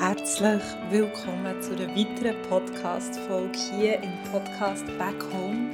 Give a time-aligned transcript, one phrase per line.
[0.00, 5.70] Herzlich willkommen zu einer weiteren Podcast-Folge hier im Podcast Back Home.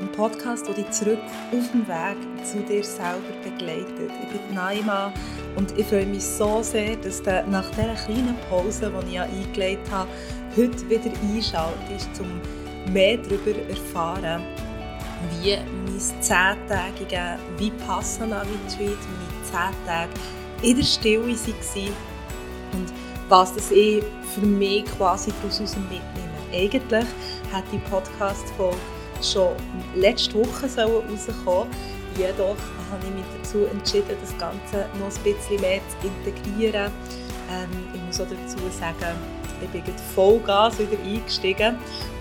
[0.00, 1.18] Ein Podcast, der dich zurück
[1.50, 4.12] auf dem Weg zu dir selber begleitet.
[4.22, 5.12] Ich bin Naima
[5.56, 9.90] und ich freue mich so sehr, dass du nach dieser kleinen Pause, die ich eingelegt
[9.90, 10.08] habe,
[10.56, 12.40] heute wieder einschaltest, um
[12.92, 14.42] mehr darüber zu erfahren,
[15.42, 18.98] wie mein zehntägiger Vipassana Retreat,
[19.50, 20.10] meine 10 Tage
[20.62, 21.92] in der Stille waren
[22.72, 24.02] und was das ich
[24.34, 26.02] für mich quasi daraus mitnehme.
[26.52, 27.06] Eigentlich
[27.52, 28.76] hat die Podcast-Folge
[29.22, 29.54] schon
[29.94, 31.68] letzte Woche rauskommen
[32.16, 32.56] Jedoch
[32.90, 36.90] habe ich mich dazu entschieden, das Ganze noch ein bisschen mehr zu integrieren.
[37.48, 39.16] Ähm, ich muss auch dazu sagen,
[39.62, 41.76] ich bin jetzt Vollgas wieder eingestiegen.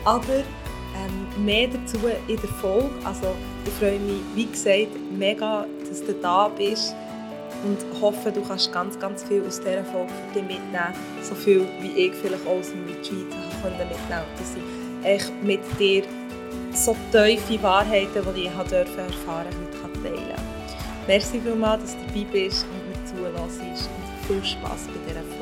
[0.06, 1.98] Aber ähm, mehr dazu
[2.28, 2.92] in der Folge.
[3.04, 3.34] Also
[3.66, 6.96] ich freue mich, wie gesagt, mega, dass du da bist
[7.64, 10.94] und hoffe, du kannst ganz, ganz viel aus dieser Folge für dich mitnehmen.
[11.22, 13.88] So viel, wie ich vielleicht auch aus dem Retreat mitnehmen konnte.
[14.10, 14.56] Dass
[15.06, 16.04] ich mit dir
[16.74, 20.44] so tiefe Wahrheiten, die ich erfahren durfte, heute teilen kann.
[21.08, 23.62] Merci vielmals, dass du dabei bist und mir zulässt.
[23.62, 25.37] Und viel Spass bei dieser Folge.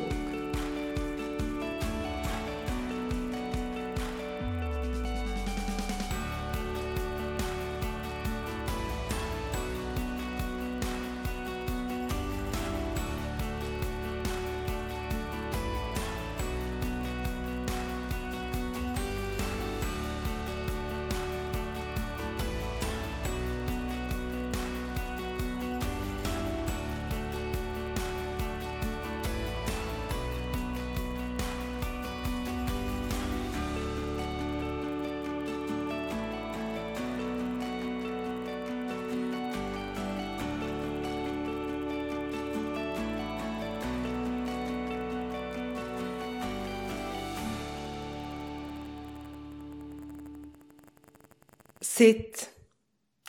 [51.98, 52.50] Seit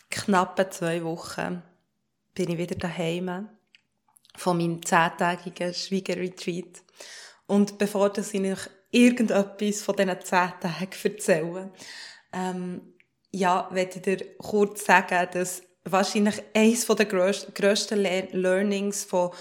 [0.10, 1.64] knapp zwei Wochen
[2.34, 3.48] bin ich wieder daheim
[4.36, 6.84] von meinem zehntägigen Schwiegerretreat.
[7.46, 11.72] Und bevor ich euch irgendetwas von diesen zehn Tagen erzähle,
[12.34, 12.94] ähm,
[13.32, 19.32] ja, möchte ich dir kurz sagen, dass wahrscheinlich eines der grössten Learnings von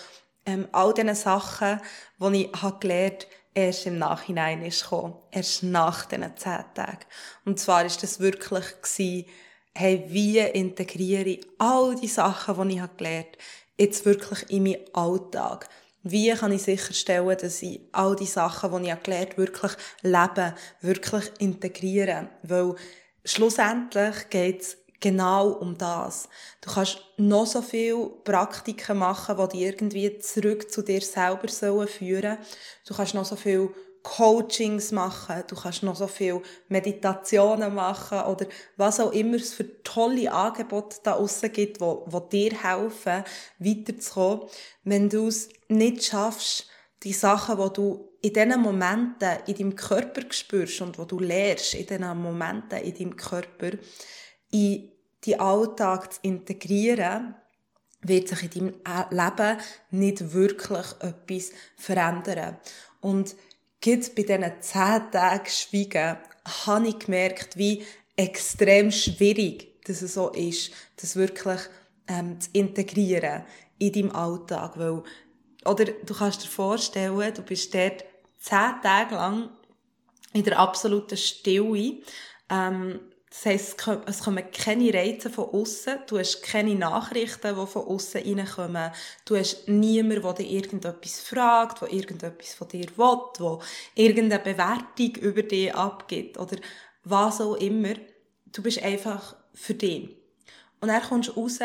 [0.45, 1.81] ähm, all diesen Sachen,
[2.21, 5.15] die ich gelernt habe, erst im Nachhinein ist gekommen.
[5.33, 7.07] Erst nach diesen zehn Tagen.
[7.45, 9.27] Und zwar ist das wirklich gewesen,
[9.75, 13.39] hey, wie integriere ich all die Sachen, die ich gelernt habe,
[13.79, 15.69] jetzt wirklich in meinen Alltag?
[16.03, 19.73] Wie kann ich sicherstellen, dass ich all die Sachen, die ich gelernt habe, wirklich
[20.03, 22.29] lebe, wirklich integriere?
[22.43, 22.77] Weil
[23.25, 26.29] schlussendlich geht es genau um das.
[26.61, 31.87] Du kannst noch so viele Praktiken machen, die dich irgendwie zurück zu dir selber führen
[31.87, 32.39] sollen.
[32.87, 33.71] Du kannst noch so viele
[34.03, 38.47] Coachings machen, du kannst noch so viele Meditationen machen oder
[38.77, 43.25] was auch immer es für tolle Angebote da aussen gibt, die, die dir helfen,
[43.59, 44.49] weiterzukommen.
[44.85, 46.67] Wenn du es nicht schaffst,
[47.03, 51.75] die Sachen, die du in diesen Momenten in deinem Körper spürst und wo du lernst,
[51.75, 53.73] in diesen Momenten in deinem Körper,
[54.51, 54.91] in
[55.27, 57.35] die Alltag zu integrieren,
[58.03, 59.59] wird sich in deinem Leben
[59.91, 62.57] nicht wirklich etwas verändern.
[63.01, 63.35] Und
[63.81, 66.17] gerade bei diesen zehn Tagen Schweigen
[66.67, 67.85] habe ich gemerkt, wie
[68.17, 71.61] extrem schwierig das so ist, das wirklich
[72.09, 73.45] ähm, zu integrieren
[73.79, 74.79] in deinem Alltag.
[74.79, 75.03] Weil,
[75.65, 78.05] oder du kannst dir vorstellen, du bist dort
[78.41, 79.51] zehn Tage lang
[80.33, 81.99] in der absoluten Stille.
[82.51, 83.01] Ähm,
[83.37, 88.23] das heisst, es kommen keine Reize von außen, du hast keine Nachrichten, die von außen
[88.23, 88.93] reinkommen,
[89.27, 93.59] du hast niemanden, der dir irgendetwas fragt, der irgendetwas von dir will, der
[93.95, 96.57] irgendeine Bewertung über dich abgibt oder
[97.05, 97.95] was auch immer.
[98.47, 100.17] Du bist einfach für dich.
[100.81, 101.59] Und dann kommst du raus,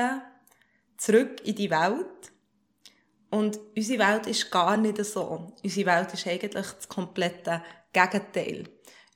[0.97, 2.31] zurück in die Welt
[3.29, 5.53] und unsere Welt ist gar nicht so.
[5.63, 7.63] Unsere Welt ist eigentlich das komplette
[7.93, 8.65] Gegenteil.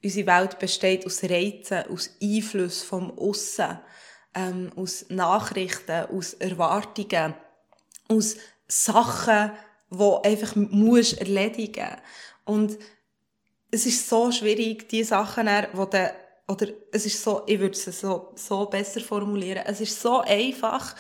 [0.06, 3.80] Unsere Welt besteht aus Reizen, aus Einfluss vom Aussen,
[4.36, 7.34] ähm, aus Nachrichten, aus Erwartungen,
[8.08, 8.36] aus
[8.68, 9.52] Sachen,
[9.90, 11.90] die einfach musst erledigen.
[12.44, 12.78] Und
[13.72, 16.10] es ist so schwierig, die Sachen, die de,
[16.48, 20.96] oder es ist so, ich würde es so, so besser formulieren, es ist so einfach,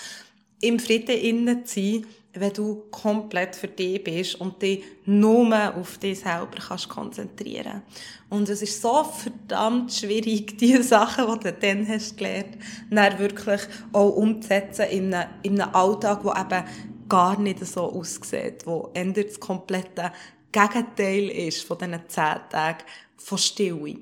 [0.61, 5.97] im Frieden innen zu sein, wenn du komplett für dich bist und dich nur auf
[5.97, 7.83] dich selber kannst konzentrieren
[8.29, 12.57] Und es ist so verdammt schwierig, die Sachen, die du dann hast gelernt,
[12.89, 13.61] dann wirklich
[13.93, 19.29] auch umzusetzen in einem, in einem Alltag, der eben gar nicht so aussieht, wo ändert
[19.29, 20.11] das komplette
[20.51, 22.83] Gegenteil ist von diesen zehn Tagen
[23.17, 23.97] von Stille.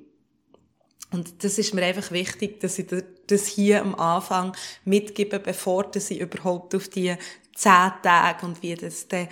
[1.12, 2.88] Und das ist mir einfach wichtig, dass ich
[3.28, 7.16] das hier am Anfang mitgebe, bevor dass ich überhaupt auf die
[7.56, 9.28] zehn Tage und wie das dann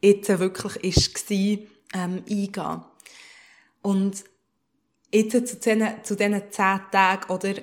[0.00, 2.84] jetzt wirklich ist, ähm, eingehen.
[3.82, 4.24] Und
[5.12, 7.54] jetzt zu diesen, zu diesen zehn Tagen, oder,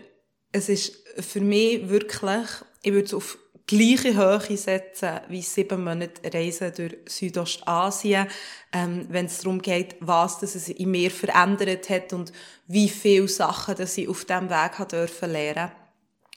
[0.51, 2.47] es ist für mich wirklich,
[2.83, 3.37] ich würde es auf
[3.67, 8.27] gleiche Höhe setzen wie sieben Monate Reisen durch Südostasien,
[8.73, 12.33] ähm, wenn es darum geht, was das in mir verändert hat und
[12.67, 15.71] wie viele Sachen, dass ich auf diesem Weg hat dürfen lernen.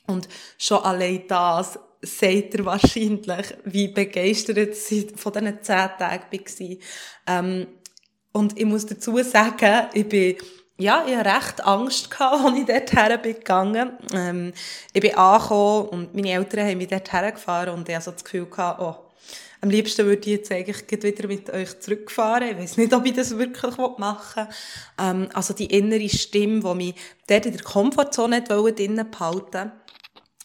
[0.07, 0.29] Und
[0.59, 6.77] schon allein das seht ihr wahrscheinlich, wie begeistert sie von diesen zehn Tagen war.
[7.27, 7.67] Ähm,
[8.33, 10.37] und ich muss dazu sagen, ich bin
[10.77, 13.93] ja, ich hatte recht Angst, gehabt, als ich dorthin bin gegangen.
[14.13, 14.53] Ähm,
[14.93, 18.25] ich bin angekommen und meine Eltern haben mich dorthin gefahren und ich hatte so das
[18.25, 18.97] Gefühl, gehabt, oh,
[19.61, 22.51] am liebsten würde ich jetzt eigentlich wieder mit euch zurückfahren.
[22.51, 24.55] Ich weiß nicht, ob ich das wirklich machen will.
[24.99, 26.95] Ähm, also die innere Stimme, die mich
[27.29, 29.73] dort in der Komfortzone drinnen behalten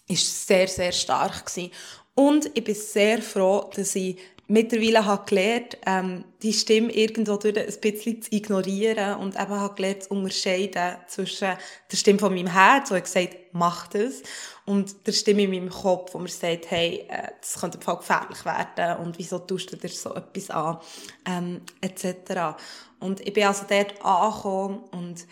[0.09, 1.71] ist sehr, sehr stark gewesen.
[2.15, 4.17] Und ich bin sehr froh, dass ich
[4.49, 9.75] mittlerweile habe gelernt, ähm, die Stimme irgendwo durch ein bisschen zu ignorieren und eben habe
[9.75, 11.49] gelernt zu unterscheiden zwischen
[11.91, 14.23] der Stimme von meinem Herz, wo ich gesagt mach das,
[14.65, 18.43] und der Stimme in meinem Kopf, wo mir sagt, hey, äh, das könnte Fall gefährlich
[18.43, 20.79] werden und wieso tust du dir so etwas an,
[21.25, 22.57] ähm, etc.
[22.99, 25.25] Und ich bin also dort angekommen und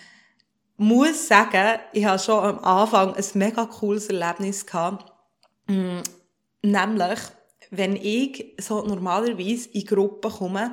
[0.78, 5.12] muss sagen, ich habe schon am Anfang ein mega cooles Erlebnis gehabt,
[5.68, 6.00] mm,
[6.62, 7.20] nämlich
[7.72, 10.72] wenn ich so normalerweise in Gruppen komme,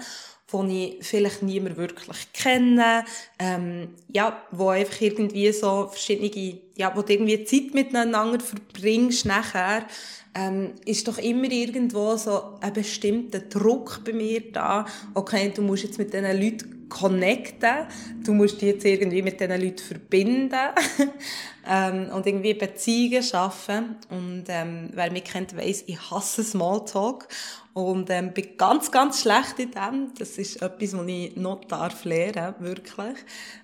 [0.49, 3.05] wo ich vielleicht niemand wirklich kenne,
[3.39, 9.87] ähm, ja, wo einfach irgendwie so verschiedene, ja, wo du irgendwie Zeit miteinander verbringst nachher,
[10.35, 14.85] ähm, ist doch immer irgendwo so ein bestimmter Druck bei mir da.
[15.15, 17.87] Okay, du musst jetzt mit diesen Leuten connecten,
[18.25, 20.53] du musst dich jetzt irgendwie mit diesen Leuten verbinden
[21.69, 23.97] ähm, und irgendwie Beziehungen schaffen.
[24.11, 27.29] Und ähm, wer mich kennt, weiss, ich hasse Smalltalk
[27.75, 30.13] und ähm, bin ganz, ganz schlecht in dem.
[30.19, 33.17] Das ist etwas, was ich noch darf lernen, wirklich.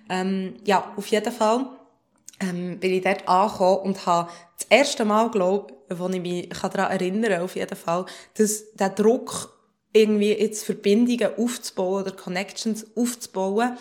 [0.09, 1.65] Ähm, ja, auf jeden Fall
[2.41, 6.49] ähm, bin ich dort angekommen und habe das erste Mal, glaube ich, wo ich mich
[6.49, 8.05] daran erinnern kann, auf jeden Fall,
[8.35, 9.53] dass der Druck,
[9.93, 13.77] irgendwie jetzt Verbindungen aufzubauen oder Connections aufzubauen,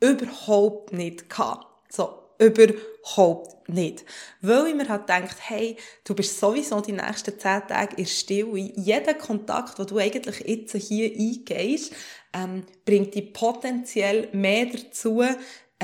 [0.00, 1.58] überhaupt nicht kann.
[1.88, 4.04] So, überhaupt nicht.
[4.40, 8.56] Weil ich mir halt gedacht, hey, du bist sowieso die nächsten zehn Tage in Stille.
[8.76, 11.92] Jeder Kontakt, den du eigentlich jetzt hier eingehst,
[12.34, 15.22] ähm, bringt dich potenziell mehr dazu,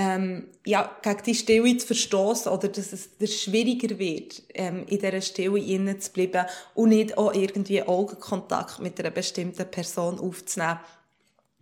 [0.00, 5.20] ähm, ja, gegen die Stille zu verstoßen oder dass es schwieriger wird, ähm, in dieser
[5.20, 10.78] Stille innen zu bleiben und nicht auch irgendwie Augenkontakt mit einer bestimmten Person aufzunehmen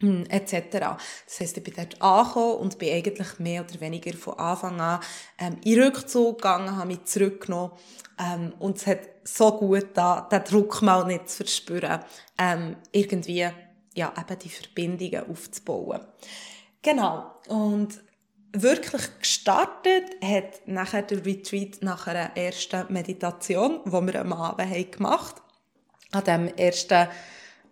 [0.01, 0.99] hm, etc.
[1.25, 5.01] Das heisst, ich bin dort angekommen und bin eigentlich mehr oder weniger von Anfang an
[5.39, 7.73] ähm, in Rückzug gegangen, habe mich zurückgenommen
[8.19, 12.01] ähm, und es hat so gut da, den Druck mal nicht zu verspüren,
[12.37, 13.49] ähm, irgendwie
[13.95, 16.03] ja, eben die Verbindungen aufzubauen.
[16.83, 17.33] Genau.
[17.49, 18.05] Und
[18.53, 24.91] wirklich gestartet hat nachher der Retreat nach einer ersten Meditation, die wir am Abend haben
[24.91, 25.37] gemacht.
[26.13, 27.09] An dem ersten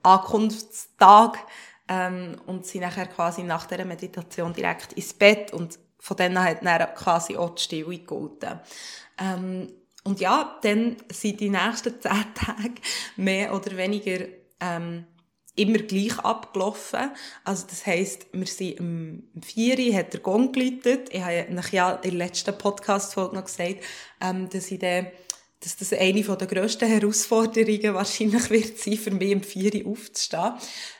[0.03, 1.38] Ankunftstag.
[1.87, 6.64] Ähm, und sind nachher quasi nach der Meditation direkt ins Bett und von dann hat
[6.64, 8.61] dann quasi auch die Stille gegolten.
[9.19, 9.71] Ähm,
[10.02, 12.75] und ja, dann sind die nächsten zehn Tage
[13.16, 14.26] mehr oder weniger
[14.61, 15.07] ähm,
[15.56, 17.11] immer gleich abgelaufen.
[17.44, 21.08] Also das heisst, wir sind um vier Uhr, hat der Gong geläutet.
[21.12, 23.76] Ich habe ja in der letzten Podcast-Folge noch gesagt,
[24.20, 25.08] ähm, dass ich dann
[25.61, 30.52] dass das eine der grössten Herausforderungen wahrscheinlich wird sein, für mich um vier Uhr aufzustehen.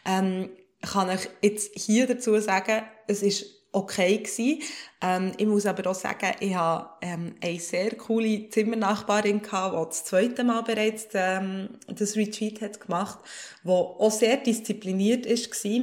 [0.07, 3.45] Ähm, kann ich jetzt hier dazu sagen, es ist
[3.75, 4.63] okay gewesen.
[5.01, 9.85] Ähm, ich muss aber auch sagen, ich habe ähm, eine sehr coole Zimmernachbarin gehabt, die
[9.89, 13.19] das zweite Mal bereits ähm, das Retreat hat gemacht,
[13.63, 15.81] die auch sehr diszipliniert ist war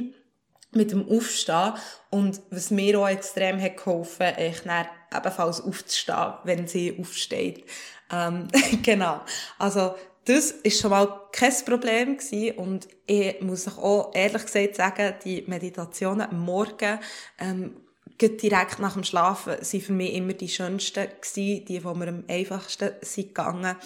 [0.74, 1.74] mit dem Aufstehen
[2.10, 7.64] und was mir auch extrem hat geholfen, ich dann ebenfalls aufzustehen, wenn sie aufsteht.
[8.10, 8.48] Ähm,
[8.82, 9.20] genau.
[9.58, 15.14] Also das ist schon mal kein Problem gewesen und ich muss auch ehrlich gesagt sagen,
[15.24, 16.98] die Meditationen am Morgen
[17.38, 17.76] ähm,
[18.20, 22.24] direkt nach dem Schlafen sind für mich immer die schönsten gewesen, die, wo mir am
[22.28, 23.76] einfachsten sind gegangen.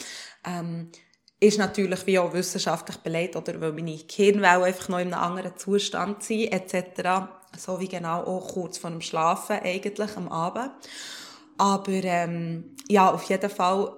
[0.46, 0.90] Ähm,
[1.38, 5.56] ist natürlich wie auch wissenschaftlich belegt, oder weil meine Gehirnwellen einfach noch in einem anderen
[5.56, 7.28] Zustand sind, etc.
[7.56, 10.72] So wie genau auch kurz vor dem Schlafen eigentlich am Abend.
[11.58, 13.92] Aber ähm, ja, auf jeden Fall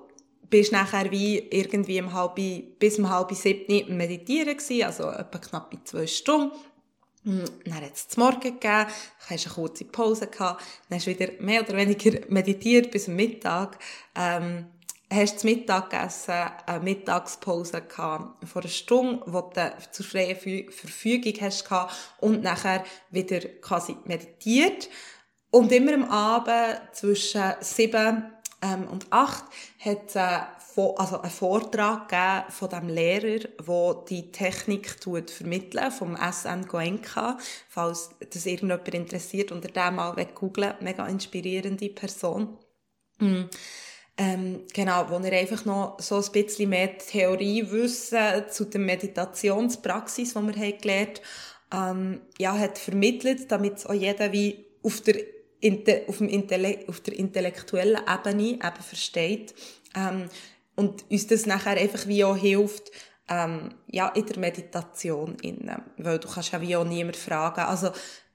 [0.50, 2.37] bist nachher wie irgendwie um halb,
[2.78, 6.52] bis um halb sieben meditieren gewesen, also etwa knapp zwei Stunden.
[7.25, 8.87] Hm, dann hat es zum Morgen gegeben,
[9.28, 13.17] hast eine kurze Pause gehabt, dann hast du wieder mehr oder weniger meditiert bis am
[13.17, 13.78] Mittag.
[14.14, 14.67] Ähm,
[15.12, 16.35] hast zum Mittag gegessen,
[16.67, 20.37] eine Mittagspause gehabt, vor einer Stunde, wo du zur freien
[20.71, 24.88] Verfügung hast gehabt, und nachher wieder quasi meditiert.
[25.50, 29.45] Und immer am Abend zwischen sieben ähm, und acht
[29.79, 30.41] hat es äh,
[30.97, 37.38] also einen Vortrag gegeben von dem Lehrer, der die Technik tut vermitteln vom SN Goenka.
[37.69, 40.75] Falls das irgendjemand interessiert, unter dem mal googeln.
[40.81, 42.59] Mega inspirierende Person.
[43.19, 43.49] Mhm.
[44.17, 50.41] Ähm, genau, wo er einfach noch so ein bisschen mehr Theoriewissen zu der Meditationspraxis, die
[50.41, 51.23] wir haben gelernt
[51.73, 55.17] ähm, ja, hat vermittelt, damit auch jeder wie auf der,
[56.07, 59.55] auf, dem Intelle auf der intellektuellen Ebene eben versteht.
[59.97, 60.29] Ähm,
[60.77, 62.93] und uns das nachher einfach wie auch hilft,
[63.29, 65.83] ähm, ja, in der Meditation innen.
[65.97, 67.61] Weil du kannst ja wie auch niemand fragen.
[67.61, 67.91] Also,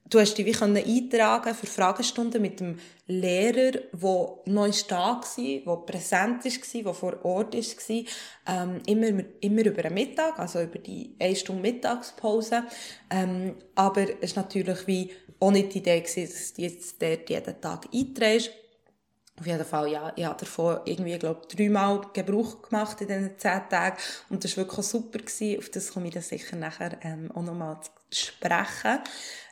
[0.10, 2.77] du hast dich wie können eintragen für Fragestunden mit dem
[3.08, 8.03] Lehrer, der neu da war, der präsent war, der vor Ort war,
[8.48, 12.63] ähm, immer, immer über den Mittag, also über die 1 Stunde Mittagspause.
[13.10, 15.12] Ähm, aber es war natürlich wie
[15.44, 18.52] auch nicht die Idee, gewesen, dass du jetzt dort jeden Tag einträgst.
[19.40, 23.62] Auf jeden Fall, ja, ich habe davon irgendwie, glaube dreimal Gebrauch gemacht in diesen zehn
[23.70, 23.98] Tagen.
[24.30, 25.20] Und das war wirklich super.
[25.20, 25.60] Gewesen.
[25.60, 29.00] Auf das komme ich dann sicher nachher ähm, auch nochmal zu sprechen.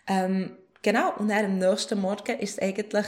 [0.08, 3.08] Ähm, genau, und dann am nächsten Morgen ist es eigentlich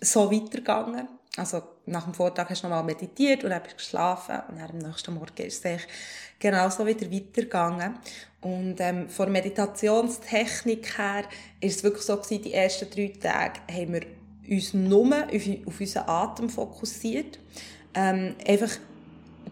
[0.00, 1.06] so weitergegangen.
[1.36, 5.14] Also nach dem Vortag hast du nochmal meditiert und du geschlafen und dann am nächsten
[5.14, 5.82] Morgen ist es
[6.38, 7.98] genau so wieder weitergegangen.
[8.40, 11.24] Und ähm, von Meditationstechnik her
[11.60, 14.02] ist es wirklich so gewesen, die ersten drei Tage haben wir
[14.48, 15.26] uns nur
[15.66, 17.38] auf unseren Atem fokussiert.
[17.94, 18.70] Ähm, einfach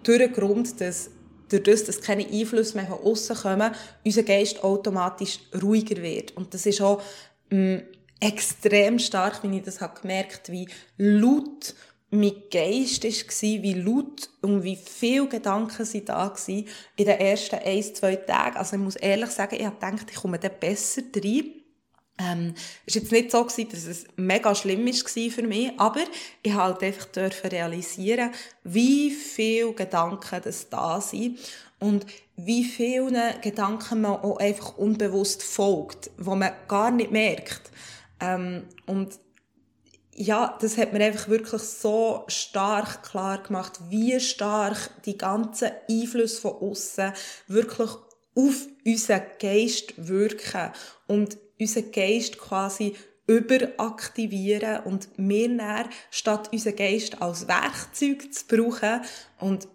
[0.02, 1.10] durch den Grund, dass
[1.48, 3.72] durch das, dass keine Einflüsse mehr von außen kommen,
[4.04, 6.36] unser Geist automatisch ruhiger wird.
[6.36, 7.02] Und das ist auch
[7.50, 7.82] ähm,
[8.20, 11.74] extrem stark, wie ich das habe gemerkt, wie laut
[12.10, 16.64] mein Geist war, wie laut und wie viele Gedanken sind da waren
[16.96, 18.56] in den ersten ein, zwei Tagen.
[18.56, 21.50] Also ich muss ehrlich sagen, ich habe gedacht, ich komme da besser rein.
[22.16, 22.54] Ähm,
[22.86, 26.04] es war jetzt nicht so, gewesen, dass es mega schlimm war für mich, aber
[26.44, 28.30] ich halt einfach dürfen realisieren,
[28.62, 31.40] wie viele Gedanken das da sind
[31.80, 32.06] und
[32.36, 37.72] wie vielen Gedanken man auch einfach unbewusst folgt, wo man gar nicht merkt.
[38.24, 39.18] Ähm, und
[40.16, 46.40] ja, das hat mir einfach wirklich so stark klar gemacht, wie stark die ganzen Einflüsse
[46.40, 47.12] von außen
[47.48, 47.90] wirklich
[48.36, 50.70] auf unseren Geist wirken
[51.08, 52.94] und unseren Geist quasi
[53.26, 59.00] überaktivieren und wir dann, statt unseren Geist als Werkzeug zu brauchen
[59.40, 59.66] und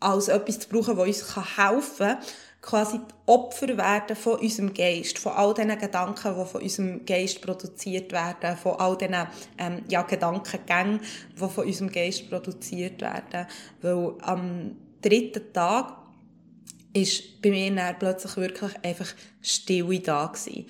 [0.00, 2.18] als etwas zu brauchen, das uns helfen kann,
[2.66, 7.40] quasi die Opfer werden von unserem Geist, von all diesen Gedanken, die von unserem Geist
[7.40, 9.14] produziert werden, von all diesen
[9.56, 11.00] ähm, ja, Gedankengängen,
[11.32, 13.46] die von unserem Geist produziert werden.
[13.80, 15.96] Weil am dritten Tag
[16.92, 20.66] ist bei mir dann plötzlich wirklich einfach Stille da gewesen.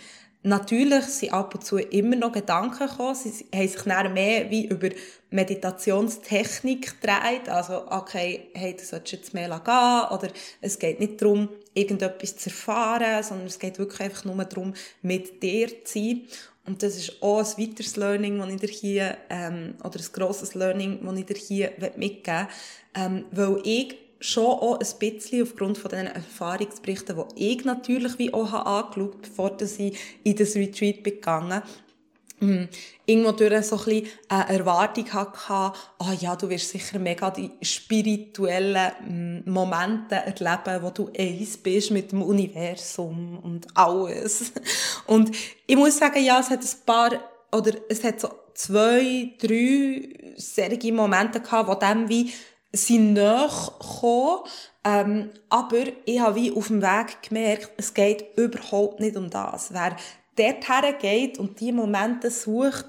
[0.47, 3.17] Natürlich sind ab und zu immer noch Gedanken gekommen.
[3.17, 4.91] Sie haben sich dann mehr wie über
[5.31, 7.49] Meditationstechnik gedreht.
[7.49, 10.17] Also, okay, hey, du solltest jetzt mehr gehen.
[10.17, 10.29] Oder
[10.61, 15.43] es geht nicht darum, irgendetwas zu erfahren, sondern es geht wirklich einfach nur darum, mit
[15.43, 16.27] dir zu sein.
[16.65, 20.55] Und das ist auch ein weiteres Learning, das ich dir hier, ähm, oder ein grosses
[20.55, 22.49] Learning, das ich dir hier mitgeben will.
[22.95, 28.33] Ähm, weil ich schon auch ein bisschen aufgrund von diesen Erfahrungsberichten, die ich natürlich wie
[28.33, 32.69] auch habe angeschaut bevor ich in das Retreat gegangen bin,
[33.07, 37.51] irgendwo durch so ein bisschen eine Erwartung hatte, ah ja, du wirst sicher mega die
[37.63, 44.53] spirituellen Momente erleben, wo du eins bist mit dem Universum und alles.
[45.07, 45.31] Und
[45.67, 47.13] ich muss sagen, ja, es hat ein paar,
[47.53, 52.33] oder es hat so zwei, drei solche Momente gehabt, wo dem wie
[52.77, 54.41] sind näher gekommen,
[54.85, 59.73] ähm, aber ich habe wie auf dem Weg gemerkt, es geht überhaupt nicht um das.
[59.73, 59.97] Wer
[60.37, 62.87] dorthin geht und die Momente sucht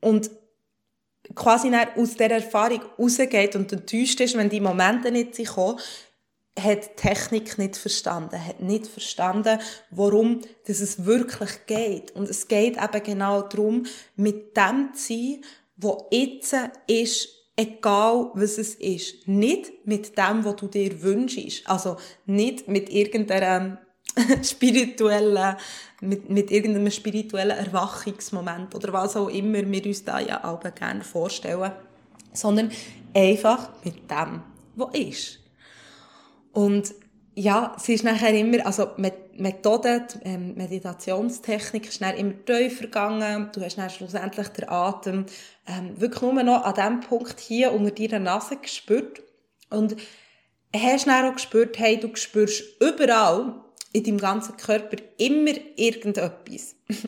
[0.00, 0.30] und
[1.34, 5.78] quasi aus dieser Erfahrung rausgeht und enttäuscht ist, wenn die Momente nicht kommen,
[6.58, 9.58] hat die Technik nicht verstanden, hat nicht verstanden,
[9.90, 12.12] warum dass es wirklich geht.
[12.12, 15.44] Und es geht eben genau darum, mit dem zu sein,
[15.76, 16.54] was jetzt
[16.86, 19.28] ist, egal was es ist.
[19.28, 21.68] Nicht mit dem, was du dir wünschst.
[21.68, 21.96] Also
[22.26, 23.78] nicht mit irgendeinem
[24.42, 25.56] spirituellen,
[26.00, 31.02] mit, mit irgendeinem spirituellen Erwachungsmoment oder was auch immer wir uns da ja auch gerne
[31.02, 31.72] vorstellen,
[32.32, 32.70] sondern
[33.14, 34.42] einfach mit dem,
[34.76, 35.40] was ist.
[36.52, 36.94] Und
[37.34, 38.88] ja, es ist nachher immer, also
[39.36, 43.50] Methode, die ähm, Meditationstechnik ist dann immer tiefer gegangen.
[43.52, 45.26] Du hast dann schlussendlich den Atem
[45.66, 49.22] ähm, wirklich nur noch an dem Punkt hier unter deiner Nase gespürt.
[49.70, 49.96] Und
[50.74, 53.60] hast dann auch gespürt, hey, du spürst überall
[53.92, 56.74] in deinem ganzen Körper immer irgendetwas.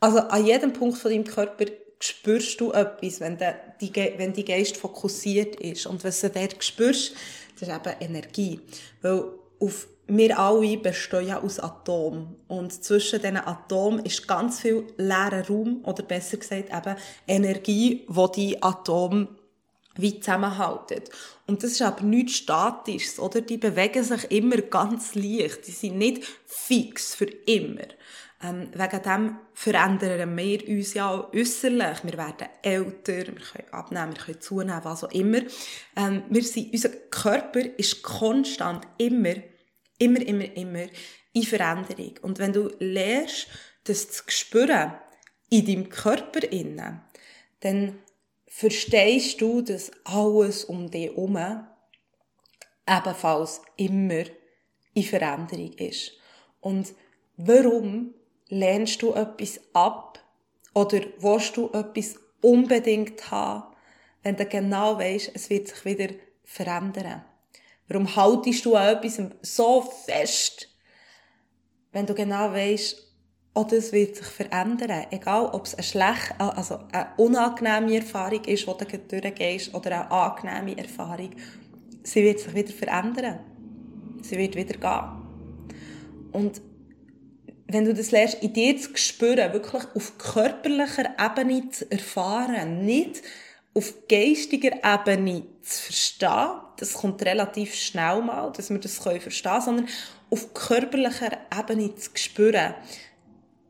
[0.00, 1.66] also an jedem Punkt von deinem Körper
[2.00, 5.86] spürst du etwas, wenn, der, die, wenn die Geist fokussiert ist.
[5.86, 7.14] Und was du dort spürst,
[7.58, 8.60] das ist eben Energie.
[9.02, 9.24] Weil
[9.60, 9.86] auf
[10.16, 12.36] wir alle bestehen ja aus Atomen.
[12.48, 18.32] Und zwischen diesen Atomen ist ganz viel leerer Raum, oder besser gesagt eben Energie, die
[18.34, 19.28] die Atome
[19.96, 21.02] wie zusammenhalten.
[21.46, 23.40] Und das ist aber nichts Statisches, oder?
[23.40, 25.66] Die bewegen sich immer ganz leicht.
[25.66, 27.86] Die sind nicht fix für immer.
[28.42, 31.98] Ähm, wegen dem verändern wir uns ja auch äußerlich.
[32.04, 35.40] Wir werden älter, wir können abnehmen, wir können zunehmen, was auch immer.
[35.94, 39.34] Ähm, wir sind, unser Körper ist konstant immer,
[40.00, 40.86] immer, immer, immer
[41.32, 42.14] in Veränderung.
[42.22, 43.46] Und wenn du lernst,
[43.84, 44.94] das zu spüren,
[45.48, 47.00] in deinem Körper innen,
[47.60, 47.98] dann
[48.46, 51.66] verstehst du, dass alles um dich herum
[52.88, 54.24] ebenfalls immer
[54.94, 56.12] in Veränderung ist.
[56.60, 56.92] Und
[57.36, 58.14] warum
[58.48, 60.18] lehnst du etwas ab
[60.74, 63.74] oder willst du etwas unbedingt haben,
[64.22, 66.08] wenn du genau weißt, es wird sich wieder
[66.44, 67.24] verändern?
[67.90, 70.68] Warum haltest du an etwas so fest,
[71.90, 72.96] wenn du genau weißt,
[73.54, 75.06] oh, das wird sich verändern.
[75.10, 80.10] Egal, ob es eine schlechte, also eine unangenehme Erfahrung ist, die du durchgehst, oder eine
[80.12, 81.30] angenehme Erfahrung.
[82.04, 83.40] Sie wird sich wieder verändern.
[84.22, 86.30] Sie wird wieder gehen.
[86.30, 86.62] Und
[87.66, 93.22] wenn du das lernst, in dir zu spüren, wirklich auf körperlicher Ebene zu erfahren, nicht
[93.74, 99.62] auf geistiger Ebene zu verstehen, das kommt relativ schnell mal, dass wir das verstehen können,
[99.62, 99.88] sondern
[100.30, 102.74] auf körperlicher Ebene zu spüren,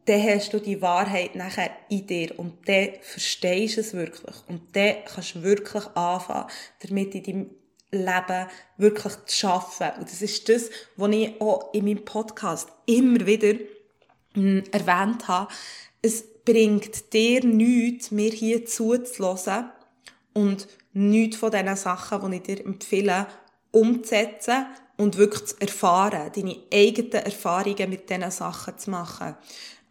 [0.06, 4.74] dann hast du die Wahrheit nachher in dir und dann verstehst du es wirklich und
[4.74, 7.50] dann kannst du wirklich anfangen, damit in deinem
[7.92, 8.46] Leben
[8.76, 10.00] wirklich zu arbeiten.
[10.00, 13.58] Und das ist das, was ich auch in meinem Podcast immer wieder
[14.34, 15.52] hm, erwähnt habe,
[16.02, 19.70] es bringt dir nichts, mir hier zuzulassen
[20.40, 23.26] und nichts von diesen Sachen, die ich dir empfehle,
[23.72, 29.36] umzusetzen und wirklich zu erfahren, deine eigenen Erfahrungen mit diesen Sachen zu machen.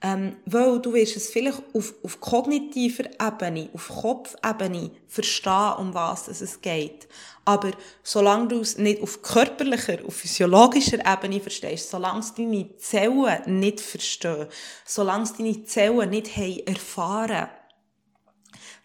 [0.02, 6.30] Ähm, weil du wirst es vielleicht auf, auf kognitiver Ebene, auf Kopfebene verstehen, um was
[6.30, 7.10] es geht.
[7.44, 13.60] Aber solange du es nicht auf körperlicher, auf physiologischer Ebene verstehst, solange es deine Zellen
[13.60, 14.48] nicht verstehen,
[14.86, 17.50] solange es deine Zellen nicht haben erfahren,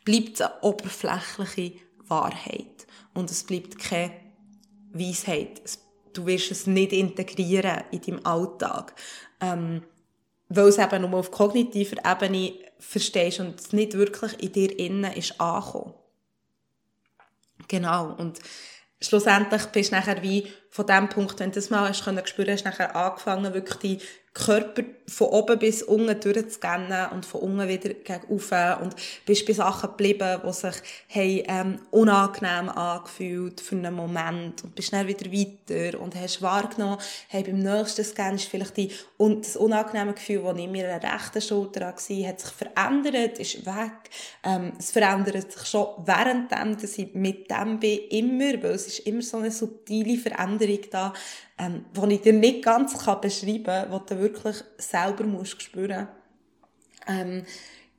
[0.04, 2.86] bleibt eine oberflächliche Wahrheit.
[3.14, 4.12] Und es bleibt keine
[4.92, 5.62] Weisheit.
[6.12, 8.94] Du wirst es nicht integrieren in deinem Alltag.
[9.40, 9.82] Ähm,
[10.48, 15.12] weil es eben nur auf kognitiver Ebene verstehst und es nicht wirklich in dir innen
[15.12, 15.94] ist angekommen.
[17.68, 18.12] Genau.
[18.12, 18.40] Und
[19.00, 22.52] schlussendlich bist du nachher wie von dem Punkt, wenn du das mal hast können spüren,
[22.52, 23.98] hast nachher angefangen, wirklich die
[24.34, 29.52] Körper von oben bis unten durchzuscannen und von unten wieder gegen oben und bist bei
[29.52, 30.74] Sachen geblieben, die sich
[31.08, 36.98] haben, ähm, unangenehm angefühlt für einen Moment und bist dann wieder weiter und hast wahrgenommen,
[37.28, 41.40] hey, beim nächsten Scan ist vielleicht die, und das unangenehme Gefühl, das in meiner rechten
[41.40, 44.10] Schulter war, hat sich verändert, ist weg.
[44.42, 49.06] Ähm, es verändert sich schon währenddem, dass ich mit dem bin, immer, weil es ist
[49.06, 51.12] immer so eine subtile Veränderung da,
[51.58, 56.08] ähm, die ich dir nicht ganz kann beschreiben kann, die du wirklich selber musst spüren
[57.06, 57.44] ähm,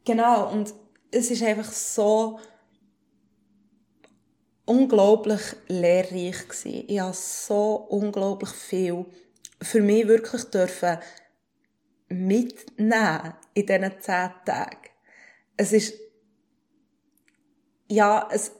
[0.05, 0.71] Genau, und
[1.09, 2.39] es ist einfach so
[4.65, 6.85] unglaublich lehrreich gewesen.
[6.87, 9.05] Ich habe so unglaublich viel
[9.61, 10.99] für mich wirklich dürfen
[12.09, 14.89] mitnehmen in diesen zehn Tagen.
[15.57, 15.95] Es ist,
[17.87, 18.51] ja, es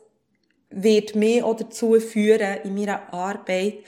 [0.69, 3.83] wird mich auch dazu führen, in meiner Arbeit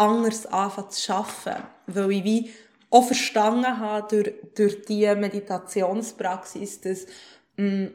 [0.00, 1.62] anders anfangen zu arbeiten.
[1.86, 2.50] Weil ich wie
[2.90, 7.06] auch verstanden habe durch, durch die Meditationspraxis, dass
[7.56, 7.90] mh, mm,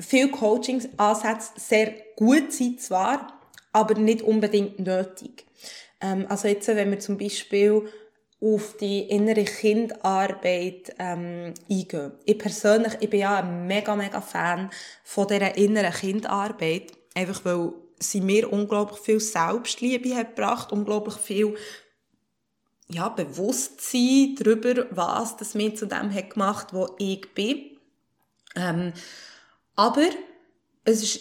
[0.00, 3.40] viele Coaching-Ansätze sehr gut sind zwar,
[3.72, 5.46] aber nicht unbedingt nötig.
[6.00, 7.88] Ähm, also jetzt, wenn wir zum Beispiel
[8.40, 12.12] auf die innere Kindarbeit ähm, eingehen.
[12.24, 14.68] Ich persönlich, ich bin ja ein mega, mega Fan
[15.04, 16.90] von dieser inneren Kindarbeit.
[17.14, 21.56] Einfach weil sie mir unglaublich viel Selbstliebe hat gebracht, unglaublich viel
[22.88, 27.78] ja, Bewusstsein darüber, was das mir zu dem hat gemacht, wo ich bin.
[28.54, 28.92] Ähm,
[29.76, 30.08] aber
[30.84, 31.20] es ist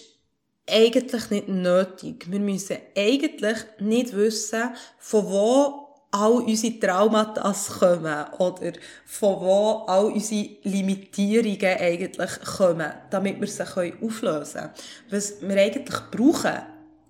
[0.69, 2.29] eigentlich nicht nötig.
[2.29, 5.80] Wir müssen eigentlich nicht wissen, von wo
[6.11, 8.73] all unsere Traumata kommen oder
[9.05, 13.63] von wo all unsere Limitierungen eigentlich kommen, damit wir sie
[14.01, 14.73] auflösen können.
[15.09, 16.63] Was wir eigentlich brauchen,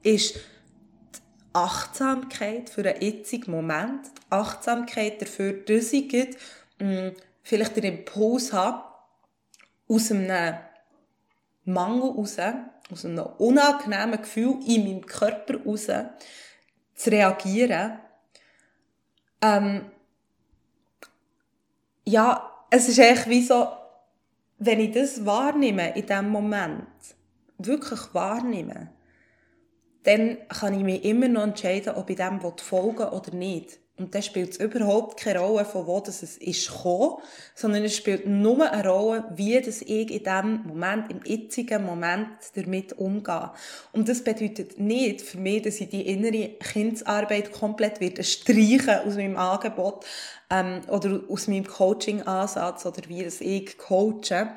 [0.04, 1.20] ist die
[1.54, 6.14] Achtsamkeit für einen jetzigen Moment, die Achtsamkeit dafür, dass ich
[6.80, 8.84] mh, mm, vielleicht den Impuls habe,
[9.88, 10.56] aus einem
[11.66, 12.38] Mangel raus,
[12.92, 15.88] aus einem unangenehmen Gefühl in meinem Körper raus,
[16.94, 18.00] zu reagieren
[19.42, 19.86] ähm,
[22.06, 23.68] ja, es ist echt wie so,
[24.58, 26.88] wenn ich das wahrnehme in dem Moment,
[27.58, 28.90] wirklich wahrnehme,
[30.04, 33.81] dann kann ich mich immer noch entscheiden, ob ich dem folgen oder nicht.
[34.02, 37.18] Und dann spielt es überhaupt keine Rolle, von wo das es ist gekommen,
[37.54, 42.30] sondern es spielt nur eine Rolle, wie das ich in dem Moment, im jetzigen Moment
[42.56, 43.52] damit umgehe.
[43.92, 49.16] Und das bedeutet nicht für mich, dass ich die innere Kindsarbeit komplett wieder streichen aus
[49.16, 50.04] meinem Angebot,
[50.50, 54.50] ähm, oder aus meinem Coaching-Ansatz, oder wie das ich coache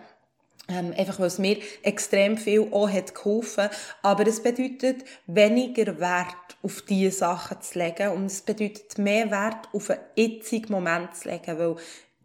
[0.69, 3.69] ähm, einfach weil es mir extrem viel auch hat geholfen.
[4.03, 9.69] Aber es bedeutet weniger Wert auf diese Sachen zu legen und es bedeutet mehr Wert
[9.73, 11.77] auf einen jetzigen Moment zu legen, weil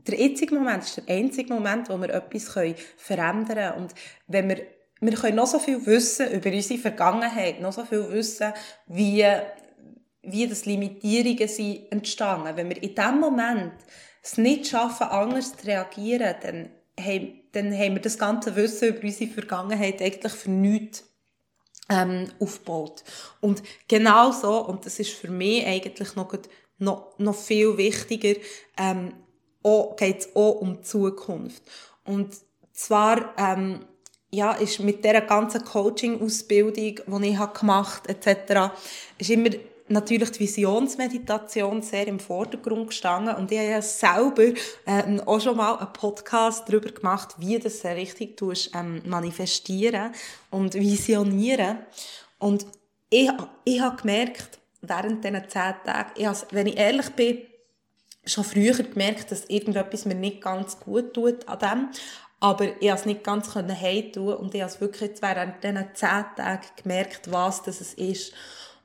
[0.07, 2.49] der jetzige Moment ist der einzige Moment, wo wir etwas
[2.97, 3.73] verändern können.
[3.73, 3.93] Und
[4.27, 4.61] wenn wir,
[5.01, 8.53] wir können noch so viel wissen über unsere Vergangenheit, noch so viel wissen,
[8.87, 9.25] wie,
[10.21, 12.55] wie das Limitierungen sind entstanden.
[12.55, 13.73] Wenn wir in dem Moment
[14.23, 16.69] es nicht schaffen, anders zu reagieren, dann
[17.51, 21.03] dann haben wir das ganze Wissen über unsere Vergangenheit eigentlich für nichts
[21.89, 23.03] ähm, aufgebaut.
[23.41, 26.33] Und genau so, und das ist für mich eigentlich noch,
[26.77, 28.39] noch, noch viel wichtiger,
[28.77, 29.13] ähm,
[29.97, 31.63] geht es auch um die Zukunft.
[32.05, 32.35] Und
[32.73, 33.85] zwar, ähm,
[34.31, 38.73] ja, ist mit dieser ganzen Coaching-Ausbildung, die ich habe gemacht etc.,
[39.17, 39.49] ist immer
[39.89, 43.35] natürlich die Visionsmeditation sehr im Vordergrund gestanden.
[43.35, 44.43] Und ich habe ja selber
[44.85, 50.11] äh, auch schon mal einen Podcast darüber gemacht, wie das richtig tust, ähm, manifestieren
[50.51, 51.79] und visionieren.
[52.37, 52.65] Und
[53.09, 53.29] ich,
[53.65, 57.39] ich habe gemerkt, während diesen zehn Tagen, ich habe, wenn ich ehrlich bin,
[58.25, 61.89] schon früher gemerkt, dass irgendetwas mir nicht ganz gut tut an dem,
[62.39, 66.25] aber ich konnte es nicht ganz heimtun und ich habe es wirklich während diesen zehn
[66.35, 68.33] Tagen gemerkt, was das ist.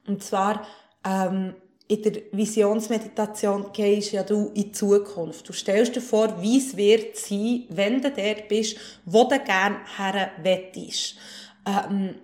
[0.06, 0.66] Und zwar
[1.04, 1.54] ähm,
[1.86, 5.48] in der Visionsmeditation gehst ja du in die Zukunft.
[5.48, 9.78] Du stellst dir vor, wie es wird sein, wenn du der bist, wo du gerne
[9.96, 11.16] her wettest.
[11.66, 12.14] Ähm,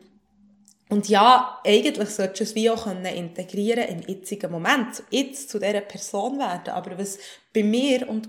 [0.89, 5.83] und ja, eigentlich solltest du es wie auch integrieren im jetzigen Moment, jetzt zu dieser
[5.83, 6.75] Person werden.
[6.75, 7.19] Aber was
[7.55, 8.29] bei mir und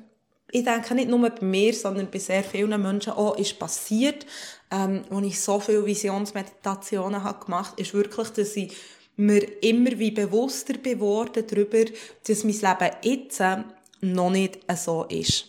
[0.52, 4.26] ich denke nicht nur bei mir, sondern bei sehr vielen Menschen auch ist passiert,
[4.70, 8.76] ähm, als ich so viele Visionsmeditationen habe gemacht, ist wirklich, dass ich
[9.22, 11.86] mir immer wie bewusster geworden darüber,
[12.28, 13.42] dass mein Leben jetzt
[14.02, 15.46] noch nicht so ist.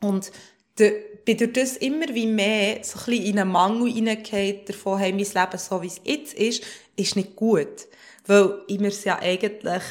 [0.00, 0.30] Und
[0.76, 5.12] bin durch das immer wie mehr so ein bisschen in einen Mangel hineingeht, davon, hey,
[5.12, 6.62] mein Leben so wie es jetzt ist,
[6.96, 7.86] ist nicht gut.
[8.26, 9.82] Weil ich mir es ja eigentlich,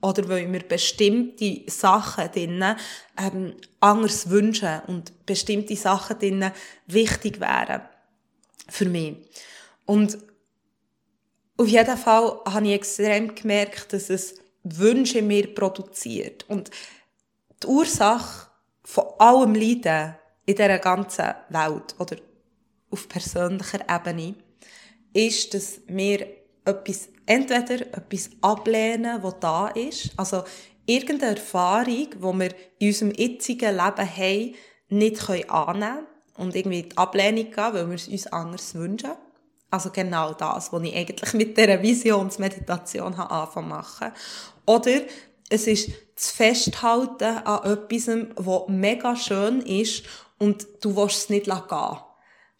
[0.00, 2.76] oder weil mir bestimmte Sachen drinnen,
[3.16, 6.52] ähm, anders wünschen und bestimmte Sachen drinnen
[6.86, 7.82] wichtig wären.
[8.68, 9.16] Für mich.
[9.86, 10.18] Und
[11.62, 16.44] auf jeden Fall habe ich extrem gemerkt, dass es Wünsche mir produziert.
[16.48, 16.70] Und
[17.62, 18.48] die Ursache
[18.84, 20.14] von allem Leiden
[20.46, 22.16] in dieser ganzen Welt oder
[22.90, 24.34] auf persönlicher Ebene
[25.12, 26.26] ist, dass wir
[26.64, 30.44] etwas, entweder etwas ablehnen, was da ist, also
[30.86, 34.54] irgendeine Erfahrung, die wir in unserem jetzigen Leben haben,
[34.88, 39.12] nicht annehmen können und irgendwie die Ablehnung gehen, weil wir es uns anders wünschen.
[39.72, 44.12] Also genau das, was ich eigentlich mit dieser Visionsmeditation anfangen machen.
[44.66, 45.00] Oder
[45.48, 50.04] es ist zu festhalten an etwas, was mega schön ist
[50.38, 51.98] und du willst es nicht gehen.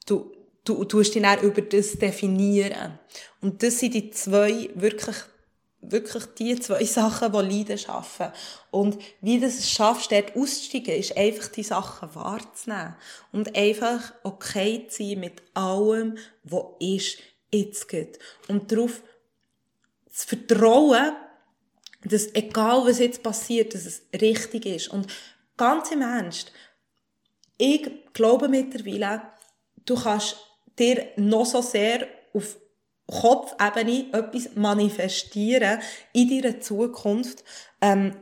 [0.07, 0.33] Du,
[0.65, 2.99] du, du tust dich dann über das definieren.
[3.43, 5.17] Und das sind die zwei wirklich
[5.83, 8.29] wirklich die zwei Sachen, die Leiden schaffen.
[8.71, 12.97] Und wie du es schaffst, dort auszusteigen, ist einfach die Sachen wahrzunehmen.
[13.33, 17.19] Und einfach okay zu sein mit allem, was ist,
[17.53, 18.19] jetzt geht.
[18.49, 19.03] Und darauf
[20.11, 21.13] zu vertrauen,
[22.05, 24.89] dass egal was jetzt passiert, dass es richtig ist.
[24.89, 25.07] Und
[25.57, 26.53] ganz im Ernst,
[27.59, 29.23] ich glaube mittlerweile,
[29.85, 30.37] du kannst
[30.79, 32.57] dir noch so sehr auf
[33.21, 35.81] Kopfebene etwas manifestieren
[36.13, 37.45] in deiner Zukunft,
[37.81, 38.17] ähm,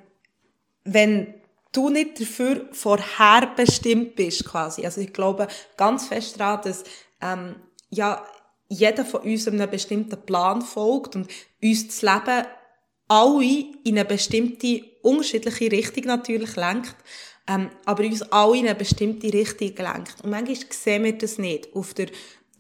[0.85, 1.35] wenn
[1.73, 4.85] du nicht dafür vorherbestimmt bist, quasi.
[4.85, 6.85] Also ich glaube ganz fest daran, dass
[7.21, 7.57] ähm,
[7.91, 8.25] ja,
[8.69, 11.29] jeder von uns einem bestimmten Plan folgt und
[11.63, 12.47] uns das Leben
[13.09, 13.45] alle
[13.85, 16.95] in eine bestimmte unterschiedliche Richtung natürlich lenkt,
[17.49, 20.23] ähm, aber uns alle in eine bestimmte Richtung lenkt.
[20.23, 22.07] Und manchmal sehen wir das nicht auf der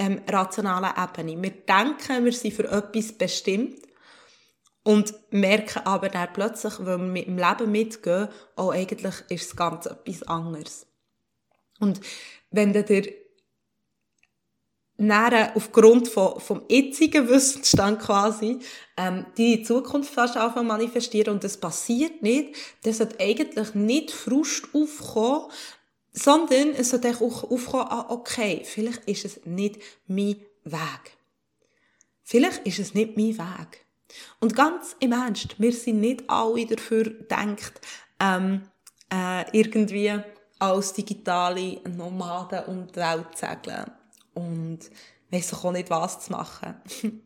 [0.01, 1.43] ähm, rationalen Ebene.
[1.43, 3.83] Wir denken, wir sind für etwas bestimmt
[4.83, 9.57] und merken aber dann plötzlich, wenn wir mit dem Leben mitgehen, oh, eigentlich ist es
[9.57, 10.87] ganz etwas anderes.
[11.81, 12.01] Und
[12.51, 13.13] wenn du dir
[14.97, 18.59] näher aufgrund von, vom jetzigen Wissensstand quasi
[18.97, 24.69] ähm, die Zukunft fast anfangen manifestieren und das passiert nicht, dann sollte eigentlich nicht Frust
[24.73, 25.51] aufkommen,
[26.12, 31.16] sondern es sollte auch aufkommen, ah, okay, vielleicht ist es nicht mein Weg.
[32.23, 33.87] Vielleicht ist es nicht mein Weg.
[34.40, 37.81] Und ganz im Ernst, wir sind nicht alle dafür gedacht,
[38.18, 38.62] ähm,
[39.12, 40.20] äh, irgendwie
[40.59, 43.90] als digitale Nomaden um die Welt zu segeln
[44.35, 44.79] und
[45.31, 46.75] weiss auch nicht, was zu machen.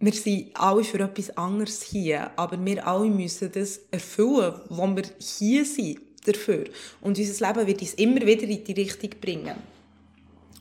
[0.00, 5.04] wir sind alle für etwas anderes hier, aber wir alle müssen das erfüllen, wo wir
[5.18, 6.64] hier sind dafür.
[7.00, 9.56] Und unser Leben wird uns immer wieder in die Richtung bringen.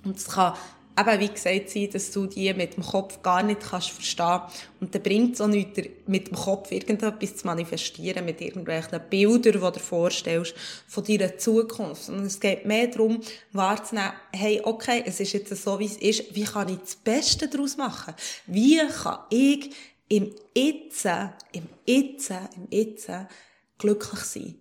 [0.03, 0.53] Und es kann
[0.99, 4.41] eben, wie gesagt, sein, dass du die mit dem Kopf gar nicht kannst verstehen
[4.79, 9.53] Und dann bringt es auch nichts, mit dem Kopf irgendetwas zu manifestieren, mit irgendwelchen Bildern,
[9.53, 10.55] die du dir vorstellst,
[10.87, 12.09] von deiner Zukunft.
[12.09, 16.35] Und es geht mehr darum, wahrzunehmen, hey, okay, es ist jetzt so, wie es ist,
[16.35, 18.13] wie kann ich das Beste daraus machen?
[18.47, 19.71] Wie kann ich
[20.09, 23.27] im Itzen, im Itzen, im Itzen
[23.77, 24.55] glücklich sein?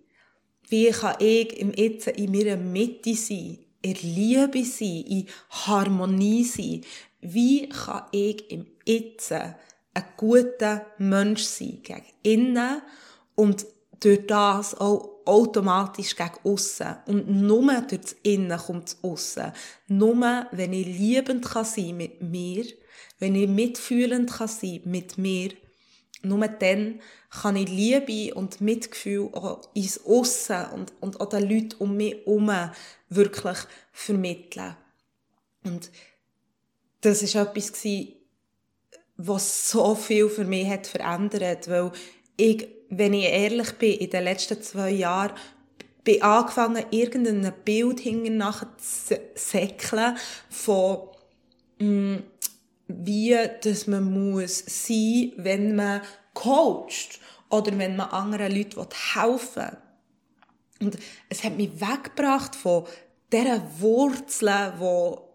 [0.67, 3.59] Wie kann ich im Itzen in meiner Mitte sein?
[3.81, 6.81] in Liebe sein, in Harmonie sein.
[7.21, 9.55] Wie kann ich im Itzen
[9.93, 12.81] ein guter Mensch sein gegen innen
[13.35, 13.65] und
[13.99, 16.97] durch das auch automatisch gegen aussen.
[17.07, 19.51] Und nur durch das Innen kommt das Aussen.
[19.87, 22.65] Nur, wenn ich liebend kann sein mit mir,
[23.19, 25.49] wenn ich mitfühlend kann sein mit mir,
[26.23, 31.75] nur dann kann ich Liebe und Mitgefühl auch ins Aussen und, und auch den Leuten
[31.79, 32.51] um mich herum
[33.09, 33.57] wirklich
[33.91, 34.75] vermitteln.
[35.63, 35.91] Und
[37.01, 37.73] das ist etwas
[39.17, 41.91] was so viel für mich hat verändert, weil
[42.37, 45.33] ich, wenn ich ehrlich bin, in den letzten zwei Jahren
[46.03, 50.15] bin angefangen, irgendein Bild hinten nachher zu säckeln
[50.49, 51.09] von,
[51.79, 52.23] mh, mm,
[52.87, 56.01] wie dass man muss sein, wenn man
[56.33, 57.19] coacht
[57.49, 59.77] oder wenn man anderen Leuten helfen will.
[60.79, 60.97] Und
[61.29, 62.85] es hat mich weggebracht von
[63.31, 65.27] dieser Wurzeln, wo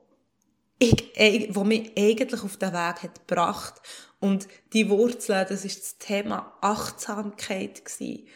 [0.79, 3.75] ich, wo mich eigentlich auf den Weg hat gebracht.
[4.21, 8.29] Und die Wurzeln, das ist das Thema Achtsamkeit gewesen.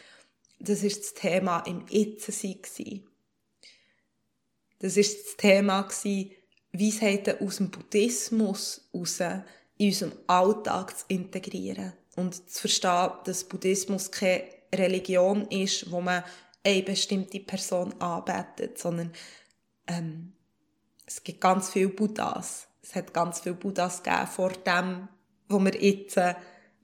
[0.59, 3.07] Das ist das Thema im Itzensein gewesen.
[4.81, 6.33] Das ist das Thema gewesen,
[6.73, 9.21] Weisheiten aus dem Buddhismus raus
[9.79, 16.25] in unserem Alltag zu integrieren und zu verstehen, dass Buddhismus keine Religion ist, wo man
[16.65, 19.13] eine bestimmte Person anbetet, sondern
[19.87, 20.33] ähm,
[21.07, 22.67] es gibt ganz viele Buddhas.
[22.83, 25.09] Es hat ganz viele Buddhas gegeben vor dem,
[25.49, 26.35] wo wir jetzt äh,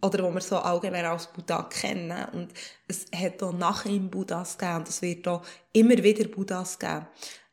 [0.00, 2.24] oder wo wir so allgemein als Buddha kennen.
[2.32, 2.52] Und
[2.88, 5.42] es hat auch nach ihm Buddhas gegeben und es wird auch
[5.72, 7.06] immer wieder Buddhas geben.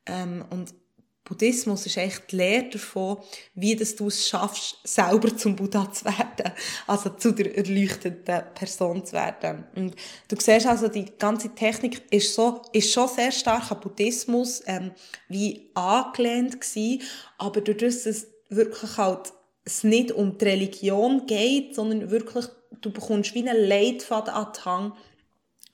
[0.05, 0.73] Ähm, und
[1.23, 3.17] Buddhismus ist echt die Lehre davon,
[3.53, 6.53] wie das du es schaffst, selber zum Buddha zu werden.
[6.87, 9.65] Also zu der erleuchteten Person zu werden.
[9.75, 9.95] Und
[10.27, 14.91] du siehst also, die ganze Technik ist so, ist schon sehr stark an Buddhismus, ähm,
[15.27, 17.03] wie angelehnt gewesen.
[17.37, 19.31] Aber dadurch, dass es wirklich halt,
[19.65, 22.45] es nicht um die Religion geht, sondern wirklich,
[22.81, 24.93] du bekommst wie einen Leitfaden an die Hand,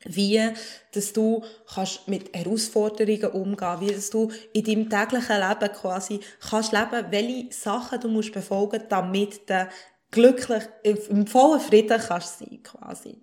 [0.06, 0.52] wie
[0.94, 6.72] dass du kannst mit Herausforderungen umgehen, wie dass du in deinem täglichen Leben quasi kannst
[6.72, 9.68] leben, welche Sachen du musst befolgen, damit du
[10.12, 13.18] glücklich im vollen Frieden kannst sein quasi.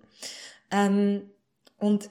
[0.71, 1.31] Ähm,
[1.79, 2.09] und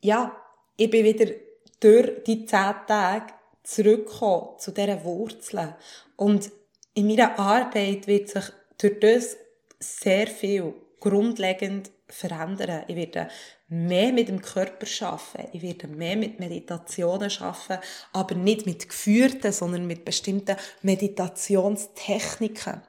[0.00, 0.36] ja,
[0.76, 1.32] ich bin wieder
[1.80, 5.74] durch die zehn Tage zurückgekommen zu dieser Wurzeln
[6.16, 6.50] und
[6.94, 8.44] in meiner Arbeit wird sich
[8.78, 9.36] durch das
[9.78, 12.84] sehr viel grundlegend verändern.
[12.88, 13.28] Ich werde
[13.68, 15.50] mehr mit dem Körper arbeiten.
[15.52, 22.82] Ich werde mehr mit Meditationen arbeiten, aber nicht mit geführten, sondern mit bestimmten Meditationstechniken.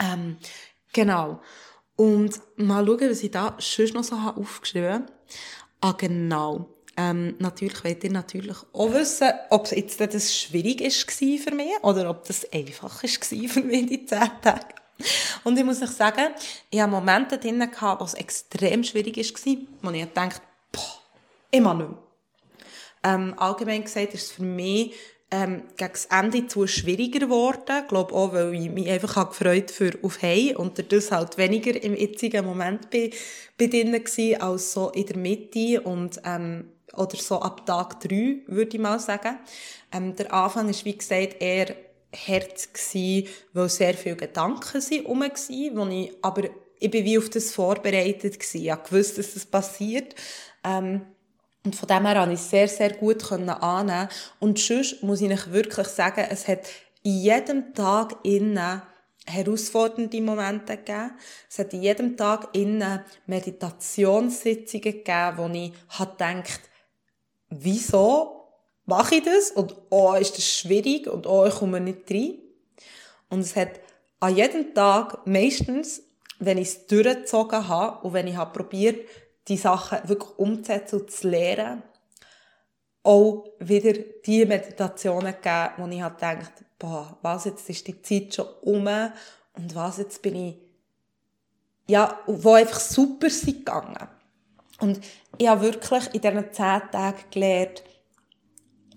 [0.00, 0.36] Ähm,
[0.92, 1.40] genau.
[1.96, 5.06] Und mal schauen, was ich da schon noch so aufgeschrieben habe.
[5.80, 6.68] Ah, genau.
[6.96, 12.10] Ähm, natürlich wollt ihr natürlich auch wissen, ob jetzt das schwierig war für mich oder
[12.10, 14.79] ob das einfach war für mich, die zehn Tage.
[15.44, 16.34] Und ich muss euch sagen,
[16.70, 17.66] ich hatte Momente drin,
[17.98, 20.40] wo es extrem schwierig war, wo ich dachte,
[20.72, 21.02] boah,
[21.50, 21.98] immer nicht mehr.
[23.02, 24.92] Ähm, allgemein gesagt ist es für mich
[25.30, 27.80] ähm, gegen das Ende zu schwieriger geworden.
[27.82, 31.82] Ich glaube auch, weil ich mich einfach gefreut für auf Hei und das halt weniger
[31.82, 33.10] im jetzigen Moment bei,
[33.58, 38.40] bei drinnen war, als so in der Mitte und, ähm, oder so ab Tag drei,
[38.46, 39.38] würde ich mal sagen.
[39.92, 41.74] Ähm, der Anfang ist, wie gesagt, eher
[42.14, 46.44] hart gewesen, weil sehr viele Gedanken sind rum waren, ich, aber
[46.78, 48.64] ich bin wie auf das vorbereitet gewesen.
[48.64, 50.14] Ich wusste, dass das passiert.
[50.64, 51.02] Ähm,
[51.64, 54.08] und von dem her konnte ich sehr, sehr gut annehmen.
[54.38, 56.66] Und sonst muss ich euch wirklich sagen, es hat
[57.02, 58.82] in jedem Tag innen
[59.26, 61.12] herausfordernde Momente gegeben.
[61.48, 66.60] Es hat in jedem Tag innen Meditationssitzungen gegeben, wo ich gedacht,
[67.50, 68.39] wieso
[68.90, 69.52] mache ich das?
[69.52, 72.38] Und oh, ist das schwierig und oh, ich komme nicht rein.
[73.30, 73.80] Und es hat
[74.18, 76.02] an jedem Tag meistens,
[76.40, 79.08] wenn ich es durchgezogen habe und wenn ich habe probiert,
[79.48, 81.82] die Sachen wirklich umzusetzen und zu lernen,
[83.02, 83.92] auch wieder
[84.26, 89.74] die Meditationen gegeben, wo ich gedacht, boah, was, jetzt ist die Zeit schon um und
[89.74, 90.56] was, jetzt bin ich,
[91.86, 94.08] ja, wo einfach super sind gegangen.
[94.80, 95.00] Und
[95.38, 97.82] ich habe wirklich in diesen zehn Tagen gelernt,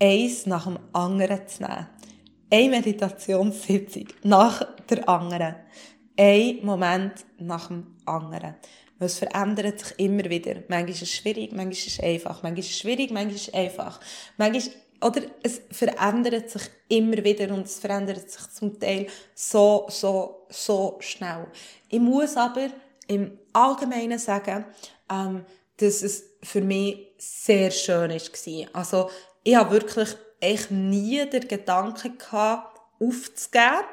[0.00, 1.86] eins nach dem anderen zu nehmen.
[2.50, 5.56] Eine Meditationssitzung nach der anderen.
[6.16, 8.54] Ein Moment nach dem anderen.
[8.98, 10.62] Weil es verändert sich immer wieder.
[10.68, 12.42] Manchmal ist es schwierig, manchmal ist es einfach.
[12.42, 14.00] Manchmal ist es schwierig, manchmal ist es einfach.
[14.36, 20.46] Manchmal, oder es verändert sich immer wieder und es verändert sich zum Teil so, so,
[20.48, 21.46] so schnell.
[21.88, 22.68] Ich muss aber
[23.08, 24.64] im Allgemeinen sagen,
[25.10, 25.44] ähm,
[25.76, 28.68] dass es für mich sehr schön war.
[28.72, 29.10] Also,
[29.44, 33.84] ich habe wirklich echt nie den Gedanken gehabt, aufzugeben.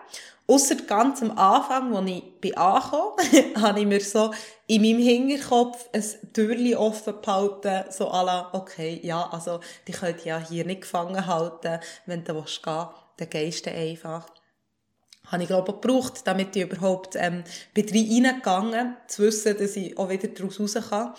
[0.48, 3.16] Ausser ganz am Anfang, als ich bin angekommen,
[3.62, 4.34] habe ich mir so
[4.68, 10.26] in meinem Hinterkopf ein Türchen offen behalten, so à la, okay, ja, also, die könnt
[10.26, 12.88] ja hier nicht gefangen halten, wenn du willst gehen,
[13.18, 14.28] dann gehst du einfach.
[15.28, 19.78] Habe ich, glaube ich, auch gebraucht, damit ich überhaupt, ähm, bin reingegangen, zu wissen, dass
[19.78, 21.14] ich auch wieder daraus raus kann.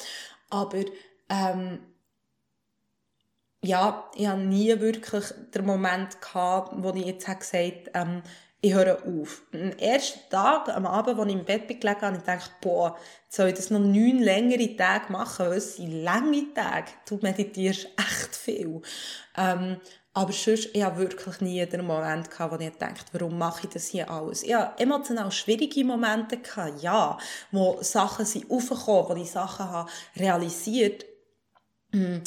[0.51, 0.85] Aber,
[1.31, 1.79] ähm,
[3.65, 8.23] ja, ich habe nie wirklich den Moment gehabt, wo ich jetzt gesagt habe, ähm,
[8.61, 9.43] ich höre auf.
[9.53, 12.97] Am ersten Tag, am Abend, als ich im Bett gelegen habe, ich gedacht, boah,
[13.29, 16.93] soll ich das noch neun längere Tage machen, weil es sind lange Tage.
[17.09, 18.81] Du meditierst echt viel.
[19.37, 19.81] Ähm,
[20.15, 23.73] aber sonst, ich habe wirklich nie den Moment gehabt, wo ich gedacht warum mache ich
[23.73, 24.43] das hier alles?
[24.43, 27.17] Ich hatte emotional schwierige Momente gehabt, ja,
[27.51, 31.05] wo Sachen sind aufgekommen, wo ich Sachen habe realisiert.
[31.93, 32.19] Mm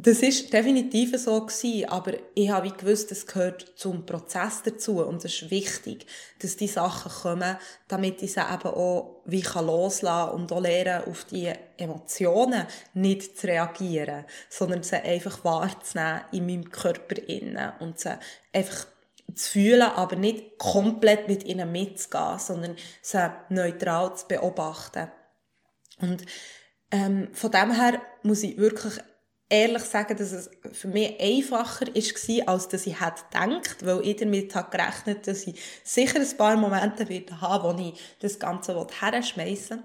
[0.00, 5.24] das ist definitiv so gewesen, aber ich habe gewusst, es gehört zum Prozess dazu und
[5.24, 6.06] es ist wichtig,
[6.38, 7.56] dass die Sachen kommen,
[7.88, 13.38] damit ich sie eben auch wie kann loslassen und auch lernen, auf die Emotionen nicht
[13.38, 18.16] zu reagieren, sondern sie einfach wahrzunehmen in meinem Körper innen und sie
[18.52, 18.86] einfach
[19.34, 25.10] zu fühlen, aber nicht komplett mit ihnen mitzugehen, sondern sie neutral zu beobachten.
[26.00, 26.24] Und
[26.92, 28.94] ähm, von dem her muss ich wirklich
[29.48, 34.16] ehrlich sagen, dass es für mich einfacher war, als dass ich hätte gedacht, weil ich
[34.16, 38.86] damit habe gerechnet, dass ich sicher ein paar Momente werde haben, wo ich das Ganze
[39.00, 39.82] herschmeißen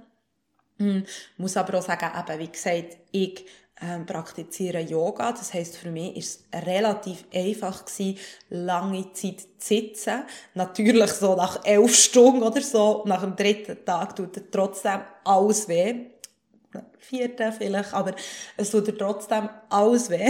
[0.77, 1.03] will.
[1.05, 3.45] Ich muss aber auch sagen, eben, wie gesagt, ich
[3.81, 5.31] ähm, praktiziere Yoga.
[5.31, 7.83] Das heisst, für mich ist es relativ einfach
[8.49, 10.23] lange Zeit zu sitzen.
[10.53, 16.12] Natürlich so nach elf Stunden oder so, nach dem dritten Tag tut trotzdem alles weh
[16.99, 18.13] vierten vielleicht, aber
[18.57, 20.29] es tut dir trotzdem alles weh.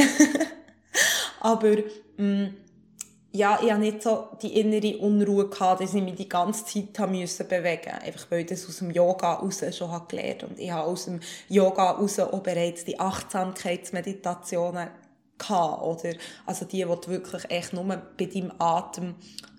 [1.40, 1.78] aber
[2.18, 2.54] mh, mm,
[3.36, 7.10] ja, ich habe nicht so die innere Unruhe gehabt, dass ich mich die ganze Zeit
[7.10, 10.70] müssen bewegen Einfach weil ich das aus dem Yoga raus schon habe gelernt Und ich
[10.70, 14.90] habe aus dem Yoga raus auch bereits die Achtsamkeitsmeditationen
[15.40, 16.14] gehabt, oder?
[16.46, 19.16] Also die, wo du wirklich echt nur bei deinem Atem,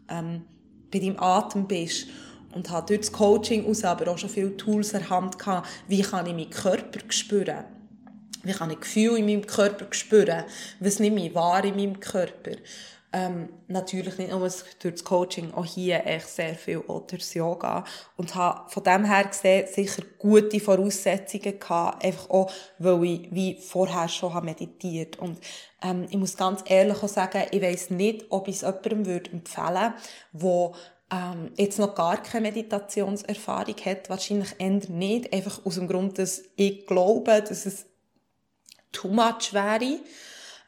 [0.08, 0.44] ähm,
[0.92, 2.06] bei deinem Atem bist
[2.54, 5.36] und habe durch das Coaching aus aber auch schon viele Tools erkannt,
[5.88, 7.64] wie kann ich meinen Körper spüren.
[8.44, 10.44] Wie kann ich Gefühle in meinem Körper spüren?
[10.80, 12.52] Was nehme ich wahr in meinem Körper?
[13.16, 17.34] Ähm, natürlich nicht nur durch das Coaching, auch hier echt sehr viel auch durch das
[17.34, 17.84] Yoga.
[18.16, 23.54] Und habe von dem her gesehen sicher gute Voraussetzungen gehabt, einfach auch, weil ich wie
[23.60, 25.16] vorher schon habe meditiert.
[25.20, 25.38] Und
[25.80, 29.96] ähm, ich muss ganz ehrlich auch sagen, ich weiss nicht, ob ich es jemandem empfehlen
[30.32, 30.72] würde,
[31.14, 36.42] ähm, jetzt noch gar keine Meditationserfahrung hat, wahrscheinlich eher nicht, einfach aus dem Grund, dass
[36.56, 37.86] ich glaube, dass es
[38.90, 40.00] too much wäre.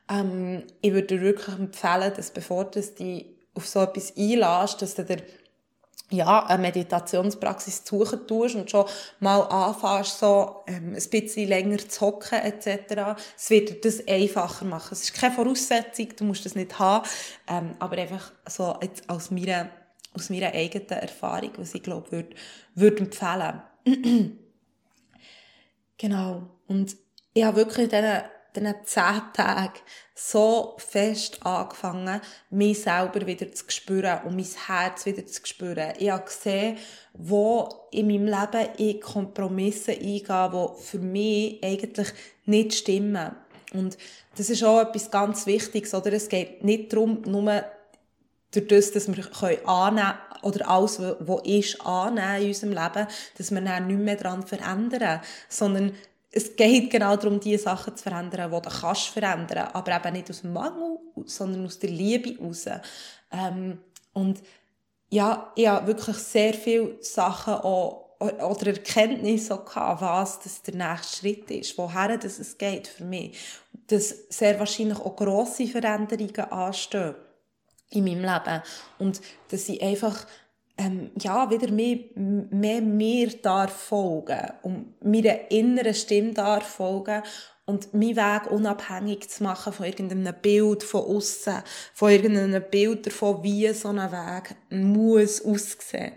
[0.09, 4.95] Ähm, ich würde dir wirklich empfehlen, dass bevor du dich auf so etwas einlässt, dass
[4.95, 5.23] du dir
[6.11, 8.85] ja, eine Meditationspraxis suchen tust und schon
[9.19, 14.91] mal anfängst, so ähm, ein bisschen länger zu hocken etc., es wird das einfacher machen.
[14.93, 17.09] Es ist keine Voraussetzung, du musst das nicht haben,
[17.49, 19.69] ähm, aber einfach so jetzt aus meiner,
[20.17, 22.37] aus meiner eigenen Erfahrung, was ich glaube, würde
[22.75, 23.63] würd empfehlen.
[25.99, 26.43] genau.
[26.67, 26.97] Und
[27.35, 28.23] ich habe wirklich in
[28.55, 29.81] diesen zehn Tagen
[30.15, 35.93] so fest angefangen, mich selber wieder zu spüren und mein Herz wieder zu spüren.
[35.99, 36.79] Ich habe gesehen,
[37.13, 42.09] wo in meinem Leben ich Kompromisse eingehe, die für mich eigentlich
[42.47, 43.37] nicht stimmen.
[43.75, 43.99] Und
[44.37, 46.13] das ist auch etwas ganz Wichtiges, oder?
[46.15, 47.63] Es geht nicht darum, nur
[48.57, 49.25] durch das, dass wir
[49.69, 54.17] annehmen können, oder alles, was ist, annehmen in unserem Leben, dass wir dann nicht mehr
[54.17, 55.93] daran verändern, sondern
[56.31, 60.31] es geht genau darum, die Sachen zu verändern, die du kannst verändern, aber eben nicht
[60.31, 62.67] aus dem Mangel, sondern aus der Liebe heraus.
[63.33, 63.79] Ähm,
[64.13, 64.43] und
[65.09, 71.17] ja, ich habe wirklich sehr viele Sachen auch, oder Erkenntnisse gehabt, was das der nächste
[71.19, 73.37] Schritt ist, woher das es geht für mich.
[73.87, 77.15] Dass sehr wahrscheinlich auch grosse Veränderungen anstehen
[77.91, 78.63] in meinem Leben.
[78.99, 79.21] Und
[79.51, 80.27] dass ich einfach
[80.79, 87.23] ähm, ja, wieder mehr, mehr mir darf folgen und meiner inneren Stimme darf folgen
[87.65, 91.63] und meinen Weg unabhängig zu machen von irgendeinem Bild von außen,
[91.95, 96.13] von irgendeinem Bild davon, wie so ein Weg muss aussehen.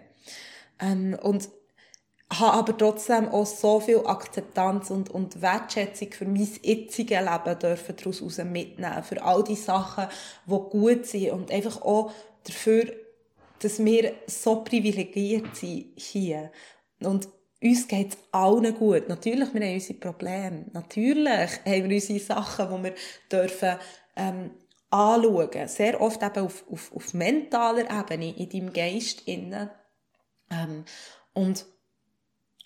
[0.79, 1.49] Ähm, und
[2.31, 7.95] habe aber trotzdem auch so viel Akzeptanz und, und Wertschätzung für mein jetziges Leben dürfen
[7.95, 9.03] daraus mitnehmen.
[9.03, 10.07] Für all die Sachen,
[10.45, 12.11] die gut sind und einfach auch
[12.43, 12.85] dafür
[13.59, 16.51] dass wir so privilegiert sind hier.
[17.01, 17.27] Und
[17.61, 19.09] uns geht es allen gut.
[19.09, 20.65] Natürlich, wir haben unsere Probleme.
[20.71, 22.95] Natürlich haben wir unsere Sachen, die wir
[23.31, 23.75] dürfen,
[24.15, 24.51] ähm,
[24.89, 25.67] anschauen.
[25.67, 29.69] Sehr oft eben auf, auf, auf mentaler Ebene, in deinem Geist innen.
[30.49, 30.85] Ähm,
[31.33, 31.65] und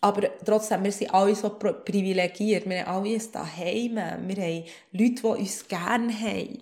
[0.04, 2.68] aber trotzdem, wir sind alle so privilegiert.
[2.68, 3.96] Wir haben alle ein Daheim.
[4.28, 6.60] Wir haben Leute, die uns gerne haben.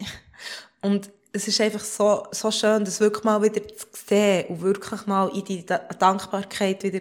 [0.81, 5.07] Und es ist einfach so, so schön, das wirklich mal wieder zu sehen und wirklich
[5.07, 6.99] mal in die Dankbarkeit wieder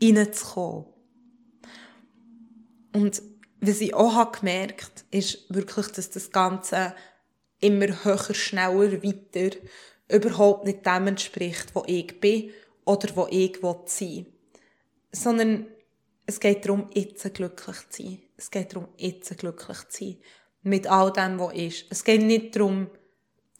[0.00, 0.84] reinzukommen.
[2.92, 3.20] Und
[3.60, 6.94] was ich auch habe gemerkt ist wirklich, dass das Ganze
[7.58, 9.56] immer höher, schneller, weiter
[10.08, 12.50] überhaupt nicht dem entspricht, wo ich bin
[12.84, 14.26] oder wo ich sein will.
[15.12, 15.66] Sondern
[16.30, 18.18] es geht darum, jetzt glücklich zu sein.
[18.36, 20.16] Es geht darum, jetzt glücklich zu sein.
[20.62, 21.86] Mit all dem, was ist.
[21.90, 22.88] Es geht nicht darum,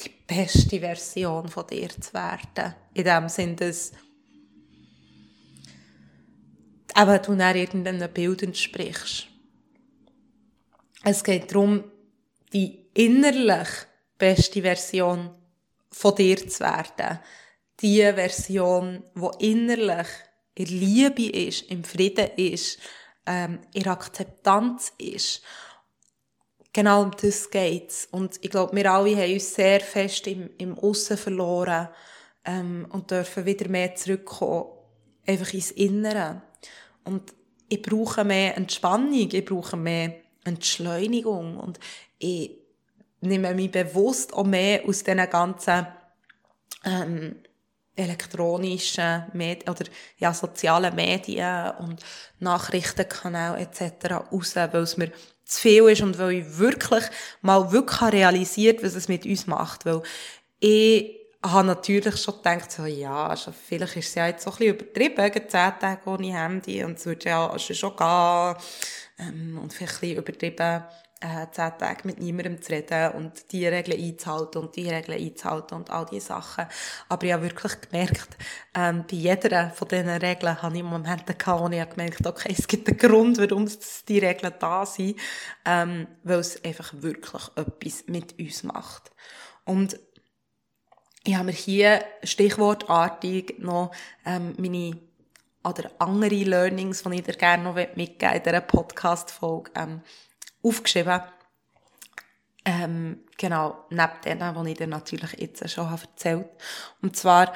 [0.01, 2.77] die beste Version von dir zu werden.
[2.95, 3.91] In dem Sinne, dass
[6.97, 9.27] eben du dann irgendeinem Bild entsprichst.
[11.03, 11.83] Es geht darum,
[12.53, 13.69] die innerlich
[14.17, 15.31] beste Version
[15.91, 17.19] von dir zu werden.
[17.81, 20.07] Die Version, die innerlich
[20.61, 22.79] in Liebe ist, im Frieden ist,
[23.27, 25.43] ähm, in Akzeptanz ist
[26.73, 28.07] genau um das geht's.
[28.11, 31.89] Und ich glaube, wir alle haben uns sehr fest im, im Aussen verloren
[32.45, 34.67] ähm, und dürfen wieder mehr zurückkommen,
[35.27, 36.43] einfach ins Innere.
[37.05, 37.33] Und
[37.69, 41.79] ich brauche mehr Entspannung, ich brauche mehr Entschleunigung und
[42.19, 42.59] ich
[43.23, 45.87] nehme mich bewusst auch mehr aus diesen ganzen
[46.85, 47.37] ähm,
[47.97, 49.85] elektronischen Medien oder
[50.19, 52.03] ja, sozialen Medien und
[52.39, 54.11] Nachrichtenkanälen etc.
[54.33, 55.13] raus, weil es mir
[55.45, 57.05] zu viel ist und weil ich wirklich
[57.43, 59.85] mal wirklich realisiert was es mit uns macht.
[59.85, 60.03] Weil
[60.61, 64.57] ich habe natürlich schon gedacht, so, ja, also vielleicht ist es ja jetzt so ein
[64.57, 68.55] bisschen übertrieben, zehn Tage ohne Handy und es würde ja schon gehen.
[69.19, 70.85] Ähm, und vielleicht ein bisschen übertrieben,
[71.21, 75.77] äh, zehn Tage mit niemandem zu reden und die Regeln einzuhalten und die Regeln einzuhalten
[75.77, 76.67] und all diese Sachen.
[77.09, 78.37] Aber ich habe wirklich gemerkt,
[78.75, 82.67] ähm, bei jeder von diesen Regeln habe ich Momente gehabt, wo ich gemerkt okay, es
[82.67, 83.69] gibt einen Grund, warum
[84.09, 85.19] die Regeln da sind,
[85.65, 89.11] ähm, weil es einfach wirklich etwas mit uns macht.
[89.65, 89.99] Und
[91.25, 93.93] ich habe mir hier stichwortartig noch
[94.25, 94.99] ähm, meine
[95.63, 100.01] oder andere Learnings, die ich dir gerne noch mitgeben in dieser Podcast-Folge ähm,
[100.63, 101.23] aufgeschrieben.
[102.65, 106.49] Ähm, genau, neben denen, die ich dir natürlich jetzt schon habe erzählt
[107.01, 107.53] Und zwar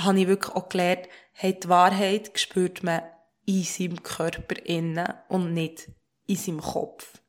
[0.00, 3.02] habe ich wirklich auch gelernt, hey, die Wahrheit spürt man
[3.46, 5.88] in seinem Körper innen und nicht
[6.26, 7.20] in seinem Kopf.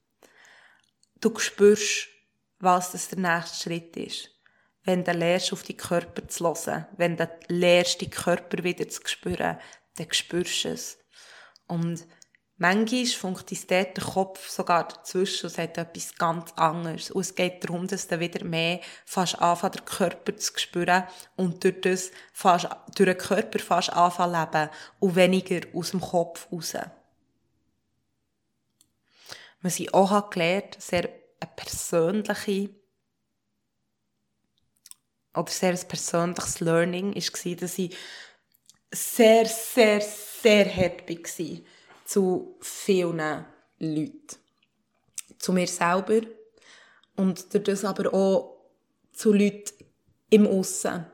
[1.22, 2.08] Du spürst,
[2.60, 4.30] was das der nächste Schritt ist.
[4.84, 9.02] Wenn du lernst, auf die Körper zu hören, wenn du lernst, die Körper wieder zu
[9.06, 9.60] spüren,
[9.96, 10.98] dann spürst du es.
[11.68, 12.06] Und
[12.62, 17.10] Manchmal funktioniert der Kopf sogar dazwischen und sagt etwas ganz anderes.
[17.10, 21.06] Und es geht darum, dass du wieder mehr fast anfängst, den Körper zu spüren
[21.38, 26.52] und durch das fast, durch den Körper fast anfangen leben und weniger aus dem Kopf
[26.52, 26.74] raus.
[29.62, 32.72] Was ich auch gelernt habe, sehr eine persönliche
[35.34, 37.96] oder sehr ein persönliches Learning war, dass ich
[38.92, 41.79] sehr, sehr, sehr happy war
[42.10, 43.46] zu vielen
[43.78, 44.38] Leuten.
[45.38, 46.22] Zu mir selber
[47.16, 48.58] und durch das aber auch
[49.14, 49.86] zu Leuten
[50.32, 51.06] im Aussen.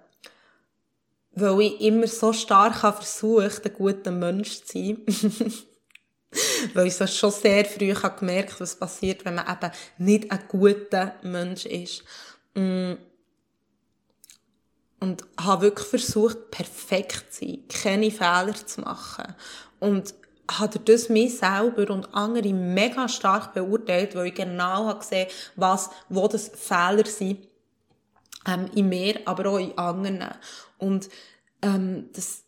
[1.32, 5.06] Weil ich immer so stark versucht, ein guter Mensch zu sein.
[6.74, 10.43] Weil ich das schon sehr früh gemerkt habe, was passiert, wenn man eben nicht ein
[10.48, 12.04] guter Mensch ist.
[12.54, 12.93] Mm.
[15.02, 19.36] Und habe wirklich versucht, perfekt zu sein, keine Fehler zu machen.
[19.80, 20.14] Und
[20.52, 25.89] habe das mich selber und andere mega stark beurteilt, weil ich genau habe gesehen, was,
[26.10, 27.48] wo das Fehler sind,
[28.48, 30.24] ähm, in mir, aber auch in anderen.
[30.78, 31.10] Und,
[31.62, 32.43] ähm, das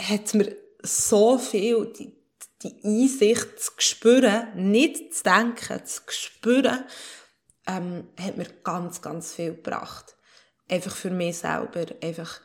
[0.00, 2.12] hat mir so viel, die,
[2.62, 6.84] die Einsicht zu spüren, nicht zu denken, zu spüren,
[7.66, 10.16] ähm, hat mir ganz, ganz viel gebracht.
[10.68, 12.40] Einfach für mich selber, einfach,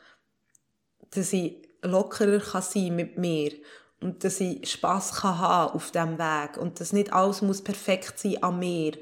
[1.10, 3.52] dass ich lockerer kann sein mit mir
[4.00, 8.18] und dass ich Spass kann haben auf dem Weg und dass nicht alles muss perfekt
[8.18, 8.92] sein an mir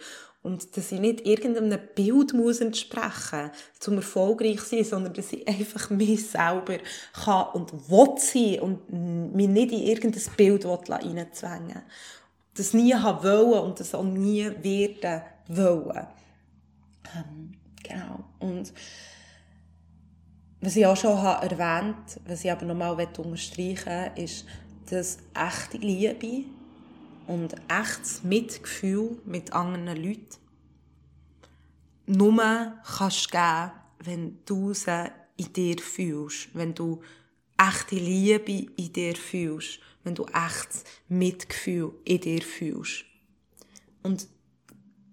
[0.43, 5.91] und dass ich nicht irgendeinem Bild muss entsprechen zum erfolgreich sein, sondern dass ich einfach
[5.91, 6.79] mich selber
[7.13, 11.83] kann und will sein und mich nicht in irgendein Bild reinzwängen
[12.55, 16.07] Das nie wollen und das auch nie werden wollen.
[17.17, 18.25] Ähm, genau.
[18.41, 18.73] Und
[20.61, 24.47] was ich auch schon habe erwähnt, was ich aber nochmal unterstreichen will, ist,
[24.91, 26.45] dass echte Liebe
[27.27, 30.37] und echtes Mitgefühl mit anderen Leuten
[32.07, 33.71] nur kannst geben,
[34.01, 37.01] wenn du sie in dir fühlst, wenn du
[37.57, 43.05] echte Liebe in dir fühlst, wenn du echtes Mitgefühl in dir fühlst.
[44.03, 44.27] Und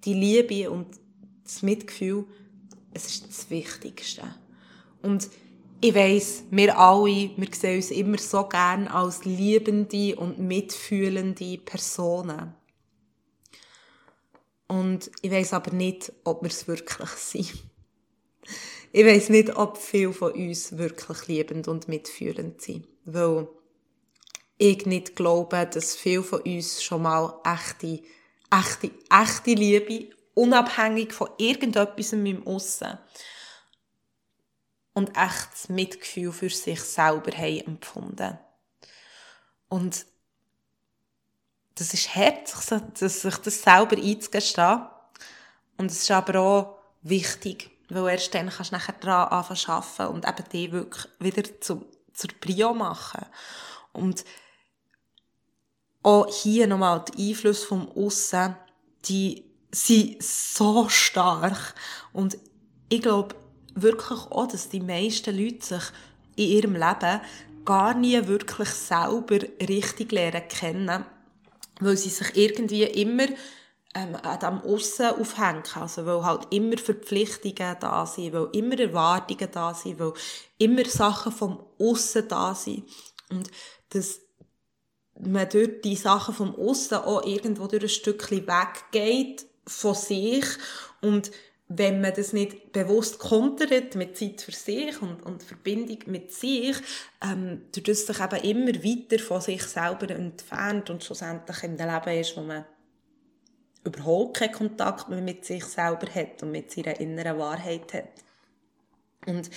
[0.03, 0.87] die Liebe und
[1.43, 2.25] das Mitgefühl,
[2.93, 4.23] es ist das Wichtigste.
[5.01, 5.29] Und
[5.81, 12.53] ich weiss, wir alle, wir sehen uns immer so gern als liebende und mitfühlende Personen.
[14.67, 17.53] Und ich weiss aber nicht, ob wir es wirklich sind.
[18.91, 22.87] Ich weiss nicht, ob viele von uns wirklich liebend und mitfühlend sind.
[23.05, 23.47] Weil
[24.57, 28.01] ich nicht glaube, dass viele von uns schon mal echte,
[28.51, 32.97] echte, echte Liebe, unabhängig von irgendetwas meinem Aussen,
[34.99, 38.37] und echtes Mitgefühl für sich selber haben empfunden.
[39.69, 40.05] Und
[41.75, 44.81] das ist hart, sich das selber einzugestehen.
[45.77, 50.13] Und es ist aber auch wichtig, weil erst dann kannst du nachher daran anfangen arbeiten
[50.13, 53.25] und eben die wirklich wieder zu, zur Prio machen.
[53.93, 54.25] Und
[56.03, 58.57] auch hier nochmal, die Einflüsse vom Aussen,
[59.05, 61.75] die sind so stark.
[62.11, 62.37] Und
[62.89, 63.35] ich glaube,
[63.81, 65.83] wirklich auch, dass die meisten Leute sich
[66.35, 67.21] in ihrem Leben
[67.65, 71.05] gar nie wirklich selber richtig lernen kennen,
[71.79, 73.27] weil sie sich irgendwie immer
[73.95, 75.63] ähm, an dem Aussen aufhängen.
[75.75, 80.13] Also, weil halt immer Verpflichtungen da sind, weil immer Erwartungen da sind, weil
[80.57, 82.85] immer Sachen vom Aussen da sind.
[83.29, 83.49] Und
[83.89, 84.21] dass
[85.19, 90.45] man durch die Sachen vom Aussen auch irgendwo durch ein Stückchen weggeht von sich
[91.01, 91.31] und
[91.71, 96.75] wenn man das nicht bewusst kontert mit Zeit für sich und, und Verbindung mit sich,
[97.23, 101.87] ähm, durch das sich eben immer weiter von sich selber entfernt und schlussendlich in dem
[101.87, 102.65] Leben ist, wo man
[103.83, 108.09] überhaupt keinen Kontakt mehr mit sich selber hat und mit seiner inneren Wahrheit hat.
[109.27, 109.51] Und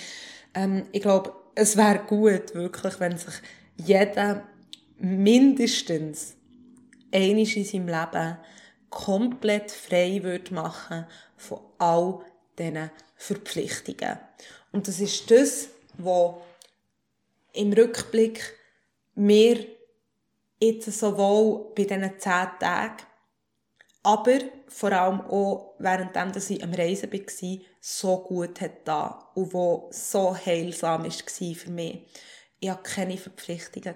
[0.53, 3.33] ähm, ich glaube, es wäre gut, wirklich, wenn sich
[3.77, 4.43] jeder
[4.99, 6.35] mindestens
[7.11, 8.37] einiges in seinem Leben
[8.91, 11.05] komplett frei würde machen
[11.43, 12.19] von all
[12.57, 14.17] diesen Verpflichtungen.
[14.71, 15.67] Und das ist das,
[15.97, 16.35] was
[17.53, 18.57] im Rückblick
[19.15, 19.65] mir
[20.59, 23.03] jetzt sowohl bei diesen zehn Tagen,
[24.01, 29.53] aber vor allem auch währenddem, dass ich am Reisen war, so gut hat da und
[29.53, 32.05] wo so heilsam war für mich.
[32.59, 33.95] Ich hatte keine Verpflichtungen.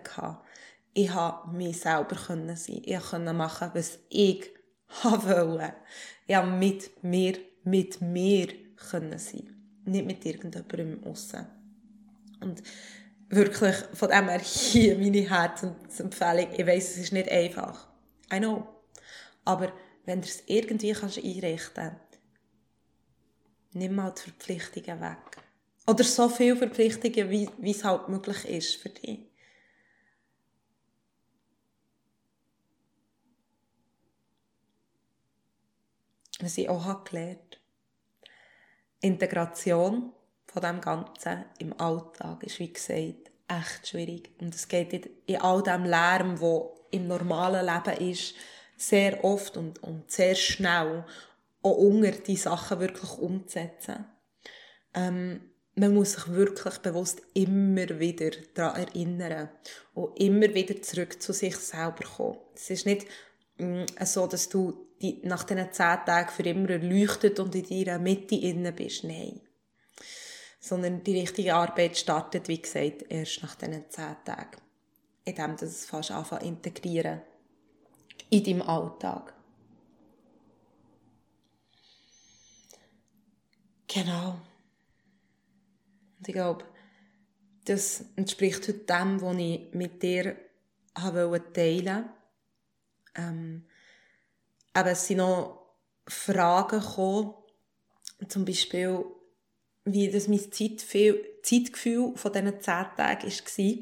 [0.94, 2.82] Ich konnte mich selber sein.
[2.86, 4.50] Ich konnte machen, was ich
[5.04, 5.74] wollte.
[6.28, 8.48] Ich mit mir mit mir
[8.90, 9.54] können sein
[9.86, 11.46] Nicht mit irgendjemandem im Aussen.
[12.40, 12.64] Und
[13.30, 16.48] wirklich, von dem her hier meine Herzensempfehlung.
[16.56, 17.88] Ich weiss, es ist nicht einfach.
[18.34, 18.68] I know.
[19.44, 19.72] Aber
[20.06, 22.20] wenn du es irgendwie kannst einrichten kannst,
[23.74, 25.18] nimm mal die Verpflichtungen weg.
[25.86, 29.20] Oder so viele Verpflichtungen, wie es halt möglich ist für dich.
[36.40, 37.60] Was ich auch habe gelernt
[39.02, 40.12] Integration
[40.48, 44.32] von dem Ganzen im Alltag ist, wie gesagt, echt schwierig.
[44.40, 48.36] Und es geht in all dem Lärm, wo im normalen Leben ist,
[48.76, 51.06] sehr oft und, und sehr schnell
[51.64, 54.06] auch unter die Sachen wirklich umzusetzen.
[54.94, 55.42] Ähm,
[55.76, 59.50] man muss sich wirklich bewusst immer wieder daran erinnern
[59.94, 62.40] und immer wieder zurück zu sich selber kommen.
[62.56, 63.06] Es ist nicht
[63.58, 67.86] mh, mm, so, dass du die, nach diesen zehn Tagen für immer erleuchtet und in
[67.86, 69.04] deiner Mitte innen bist.
[69.04, 69.42] Nein.
[70.60, 74.62] Sondern die richtige Arbeit startet, wie gesagt, erst nach diesen zehn Tagen.
[75.24, 77.22] Indem du es fast anfangen integrieren
[78.30, 79.34] in deinem Alltag.
[83.88, 84.42] Genau.
[86.18, 86.66] Und ich glaube,
[87.66, 90.36] das entspricht heute dem, was ich mit dir
[90.94, 92.06] teilen wollte.
[93.16, 93.66] Ähm,
[94.78, 95.58] eben, es sind noch
[96.08, 97.34] Fragen gekommen,
[98.28, 99.06] zum Beispiel,
[99.86, 103.78] wie das mein Zeitgefühl von diesen zehn Tagen war.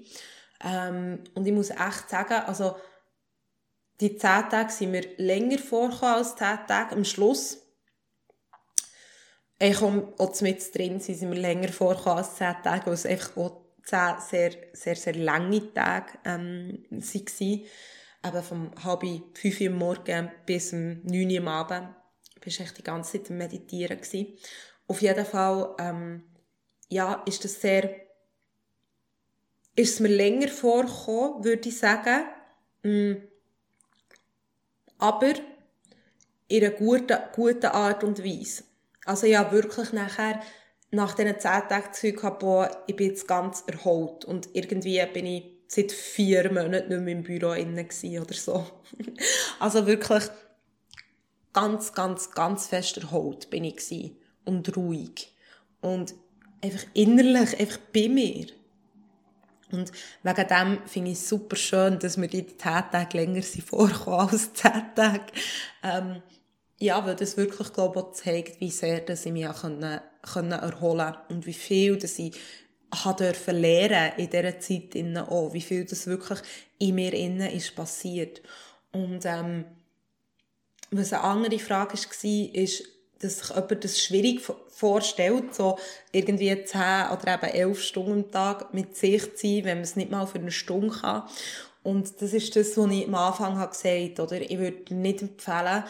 [0.64, 2.76] Ähm, und ich muss echt sagen, also,
[4.02, 6.96] die zehn Tage sind mir länger vorgekommen als zehn Tage.
[6.96, 7.62] Am Schluss,
[9.58, 13.38] ich komme auch mit drin, sind mir länger vorgekommen als zehn Tage, weil es einfach
[13.38, 17.66] auch zehn sehr, sehr, sehr lange Tage ähm, waren
[18.26, 19.04] eben vom halb
[19.34, 21.96] fünf Uhr morgens bis um neun Uhr am Abend.
[22.46, 23.98] War echt die ganze Zeit am Meditieren.
[23.98, 24.38] Gewesen.
[24.88, 26.24] Auf jeden Fall, ähm,
[26.90, 27.90] ja, ist das sehr,
[29.76, 32.26] ist es mir länger vorgekommen, würde ich sagen.
[32.84, 33.14] Mm,
[35.00, 35.34] aber
[36.48, 38.64] in einer guten, guten Art und Weise.
[39.06, 40.42] Also ja, wirklich nachher,
[40.92, 44.24] nach diesen zehn Tagen das gehabt, boah, ich bin jetzt ganz erholt.
[44.26, 47.88] Und irgendwie bin ich seit vier Monaten nicht mehr im Büro innen
[48.22, 48.66] oder so.
[49.60, 50.24] also wirklich
[51.54, 54.18] ganz, ganz, ganz fest erholt bin ich gewesen.
[54.44, 55.34] und ruhig.
[55.82, 56.14] Und
[56.62, 58.48] einfach innerlich, einfach bei mir.
[59.72, 59.92] Und
[60.24, 64.30] wegen dem finde ich es super schön, dass mir die 10 Tage länger sind vorkommen
[64.30, 65.26] als 10 Tage.
[65.84, 66.22] Ähm,
[66.78, 71.14] ja, weil das wirklich, glaube ich, zeigt, wie sehr dass ich mich können, können erholen
[71.14, 72.36] konnte und wie viel dass ich
[73.20, 76.40] dürfen lernen in dieser Zeit innen auch, wie viel das wirklich
[76.80, 78.42] in mir innen ist passiert.
[78.92, 79.66] Und ähm,
[80.92, 82.84] was eine andere Frage war, ist,
[83.20, 85.78] dass sich jemand das schwierig vorstellt, so
[86.12, 86.82] irgendwie 10
[87.12, 90.28] oder eben 11 Stunden am Tag mit sich zu sein, wenn man es nicht mal
[90.28, 91.24] für eine Stunde kann.
[91.84, 95.84] Und das ist das, was ich am Anfang gesagt habe, Ich würde nicht empfehlen,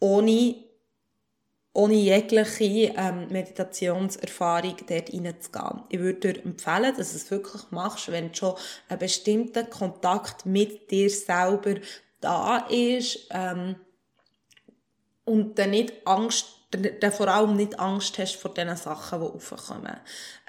[0.00, 0.56] ohne
[1.72, 5.82] ohne jegliche ähm, Meditationserfahrung dort reinzugehen.
[5.88, 8.56] Ich würde dir empfehlen, dass du es wirklich machst, wenn schon
[8.88, 11.76] ein bestimmter Kontakt mit dir selber
[12.20, 13.76] da ist ähm,
[15.24, 19.96] und dann nicht Angst dann vor allem nicht Angst hast vor den Sachen, die aufkommen.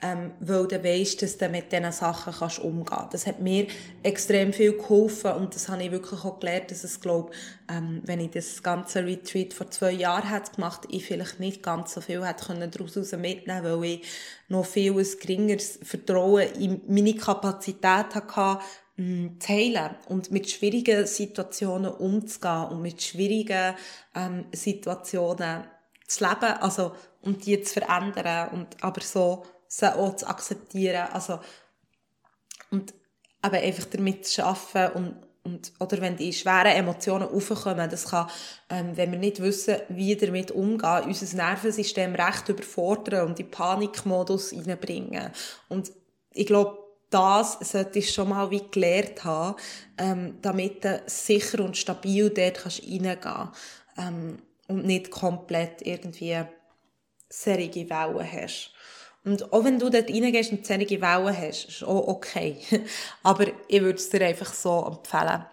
[0.03, 3.13] Ähm, weil du weisst, dass du mit diesen Sachen kannst umgehen kannst.
[3.13, 3.67] Das hat mir
[4.03, 7.32] extrem viel geholfen und das habe ich wirklich auch gelernt, dass es, glaube
[7.69, 11.93] ähm, wenn ich das ganze Retreat vor zwei Jahren hätte gemacht, ich vielleicht nicht ganz
[11.93, 14.07] so viel hätte können daraus mitnehmen weil ich
[14.47, 18.59] noch viel ein geringeres Vertrauen in meine Kapazität hatte,
[18.97, 23.76] mm, zu heilen und mit schwierigen Situationen umzugehen und mit schwierigen
[24.15, 25.63] ähm, Situationen
[26.16, 31.39] zu leben, also, und die zu verändern und aber so, sie auch zu akzeptieren, also,
[32.72, 32.93] und
[33.43, 38.30] eben einfach damit zu arbeiten und, und, oder wenn die schweren Emotionen aufkommen, das kann,
[38.70, 44.53] ähm, wenn wir nicht wissen, wie damit umgehen, unser Nervensystem recht überfordern und in Panikmodus
[44.53, 45.32] reinbringen.
[45.68, 45.91] Und
[46.34, 46.78] ich glaube,
[47.09, 49.55] das sollte ich schon mal wie gelernt haben,
[49.97, 53.59] ähm, damit du sicher und stabil dort reingehen kannst.
[53.97, 54.38] Ähm,
[54.72, 56.43] und nicht komplett irgendwie
[57.30, 58.74] serige Wellen hast.
[59.24, 62.57] Und auch wenn du dort reingehst und serige Wellen hast, ist auch okay.
[63.24, 65.45] Aber ich würde es dir einfach so empfehlen.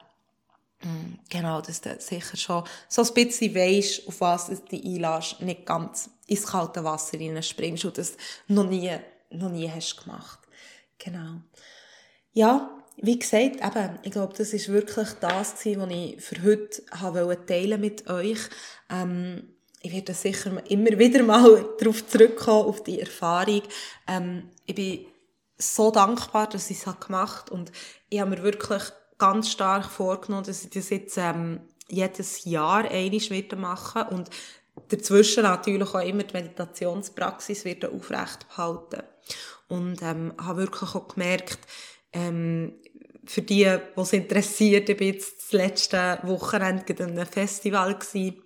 [0.82, 5.40] Mm, genau, dass du sicher schon so ein bisschen weisst, auf was du dich einlässt,
[5.42, 8.16] nicht ganz ins kalte Wasser springst und das
[8.46, 8.92] noch nie,
[9.30, 10.38] noch nie hast gemacht.
[10.98, 11.40] Genau.
[12.32, 16.82] Ja, wie gesagt, eben, ich glaube, das ist wirklich das gewesen, was ich für heute
[16.90, 18.38] habe teilen mit euch.
[18.90, 23.62] Ähm, ich werde sicher immer wieder mal darauf zurückkommen, auf die Erfahrung.
[24.06, 25.06] Ähm, ich bin
[25.56, 27.72] so dankbar, dass ich es gemacht habe und
[28.08, 28.82] ich habe mir wirklich
[29.18, 34.30] ganz stark vorgenommen, dass ich das jetzt ähm, jedes Jahr einmal wieder machen und
[34.88, 39.02] dazwischen natürlich auch immer die Meditationspraxis wieder aufrecht behalten.
[39.68, 41.58] Und ähm, habe wirklich auch gemerkt,
[42.12, 42.74] ähm,
[43.28, 48.42] für die, die es interessiert, ich war das letzte Wochenende an einem Festival gewesen,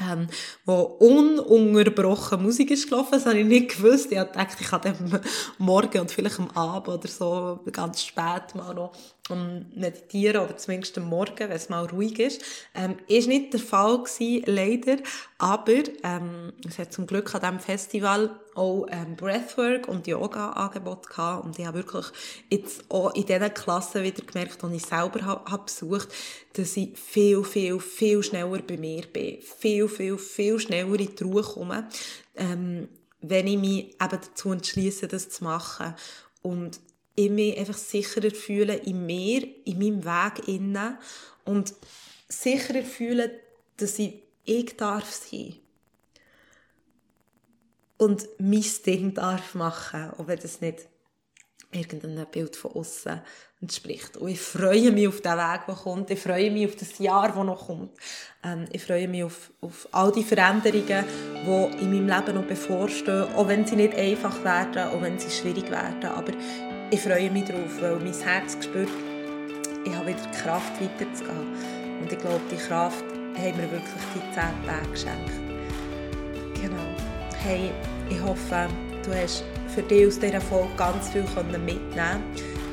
[0.00, 0.26] ähm,
[0.64, 3.12] wo ununterbrochen Musik ist gelaufen.
[3.12, 4.10] Das habe ich nicht gewusst.
[4.10, 5.20] Ich dachte, ich kann dann
[5.58, 8.92] morgen und vielleicht am Abend oder so ganz spät mal noch
[9.30, 12.42] um meditieren oder zumindest am Morgen, wenn es mal ruhig ist.
[12.74, 14.96] Ähm, ist nicht der Fall gewesen, leider.
[15.38, 21.44] Aber ähm, es hat zum Glück an diesem Festival auch ähm, Breathwork und Yoga-Angebot gehabt.
[21.44, 22.06] Und ich habe wirklich
[22.50, 26.08] jetzt auch in diesen Klassen wieder gemerkt, die ich selber habe, habe besucht,
[26.52, 29.40] dass ich viel, viel, viel schneller bei mir bin.
[29.40, 31.88] Viel, viel, viel schneller in die Ruhe komme,
[32.36, 32.88] ähm,
[33.22, 35.94] wenn ich mich eben dazu entschließe, das zu machen.
[36.42, 36.78] Und
[37.16, 40.98] ich mich einfach sicherer fühle in mir, in meinem Weg innen
[41.44, 41.74] und
[42.28, 43.30] sicherer fühle,
[43.76, 45.54] dass ich ich darf sein
[47.96, 50.86] und mein Ding darf machen, auch wenn das nicht
[51.72, 53.20] irgendein Bild von außen
[53.60, 54.16] entspricht.
[54.16, 56.10] Und ich freue mich auf den Weg, der kommt.
[56.10, 57.90] Ich freue mich auf das Jahr, das noch kommt.
[58.44, 61.04] Ähm, ich freue mich auf, auf all die Veränderungen,
[61.44, 65.30] die in meinem Leben noch bevorstehen, auch wenn sie nicht einfach werden, auch wenn sie
[65.30, 66.04] schwierig werden.
[66.04, 66.32] Aber
[66.94, 68.88] ich freue mich darauf, weil mein Herz spürt,
[69.84, 71.48] ich habe wieder die Kraft weiterzugehen.
[72.00, 73.04] Und ich glaube, die Kraft
[73.36, 75.32] haben mir wirklich die zehn Tage geschenkt.
[76.54, 76.86] Genau.
[77.42, 77.72] Hey,
[78.08, 78.68] ich hoffe,
[79.04, 79.42] du hast
[79.74, 81.24] für dich aus dieser Folge ganz viel
[81.58, 82.22] mitnehmen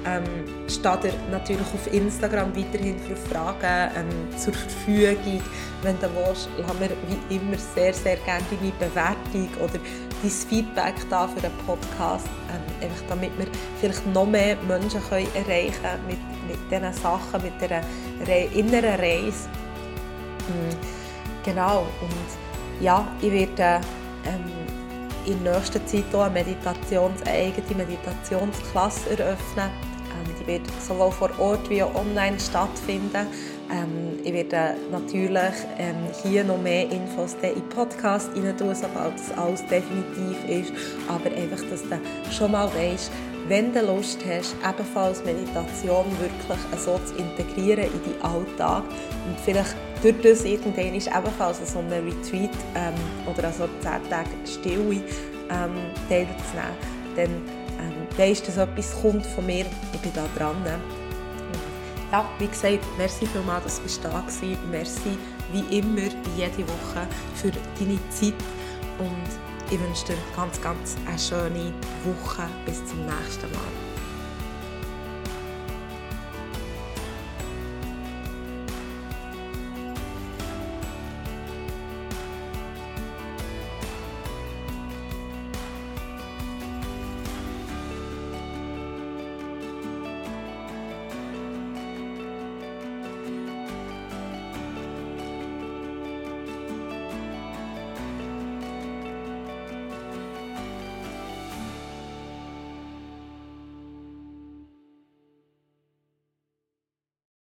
[0.06, 0.24] ähm,
[0.68, 5.41] steht dir natürlich auf Instagram weiterhin für Fragen ähm, zur Verfügung.
[5.84, 9.80] Wenn du willst, lass mir wie immer sehr, sehr gerne deine Bewertung oder
[10.22, 13.47] dein Feedback da für den Podcast, ähm, einfach damit wir
[13.80, 17.82] vielleicht noch mehr Menschen können erreichen können mit, mit diesen Sachen, mit dieser
[18.28, 19.49] Re inneren Reise.
[20.47, 20.76] Mhm.
[21.43, 23.82] Genau, und ja, ich werde
[24.26, 24.62] ähm,
[25.26, 29.70] in nächster Zeit auch eine, Meditations-, eine eigene Meditationsklasse eröffnen.
[30.42, 33.28] Die wird sowohl vor Ort wie auch online stattfinden.
[33.72, 39.38] Ähm, ich werde natürlich ähm, hier noch mehr Infos in Podcast rein tun, sobald das
[39.38, 40.74] alles definitiv ist.
[41.08, 43.12] Aber einfach, dass du schon mal weißt,
[43.48, 48.84] wenn du Lust hast, ebenfalls Meditation wirklich so zu integrieren in deinen Alltag
[49.28, 52.94] und vielleicht durch das irgendwann ist ebenfalls so ein Retreat ähm,
[53.28, 55.04] oder so 10 Tage Stille
[55.50, 55.76] ähm,
[56.08, 56.78] teilzunehmen,
[57.16, 57.61] dann
[58.12, 60.57] ähm, weisst, dass etwas kommt von mir, ich bin da dran.
[62.12, 64.41] Ja, wie gesagt, merci vielmals, dass du da warst.
[64.70, 65.18] Merci
[65.53, 68.34] wie immer, jede Woche für deine Zeit
[68.99, 72.43] und ich wünsche dir ganz, ganz eine schöne Woche.
[72.66, 73.80] Bis zum nächsten Mal.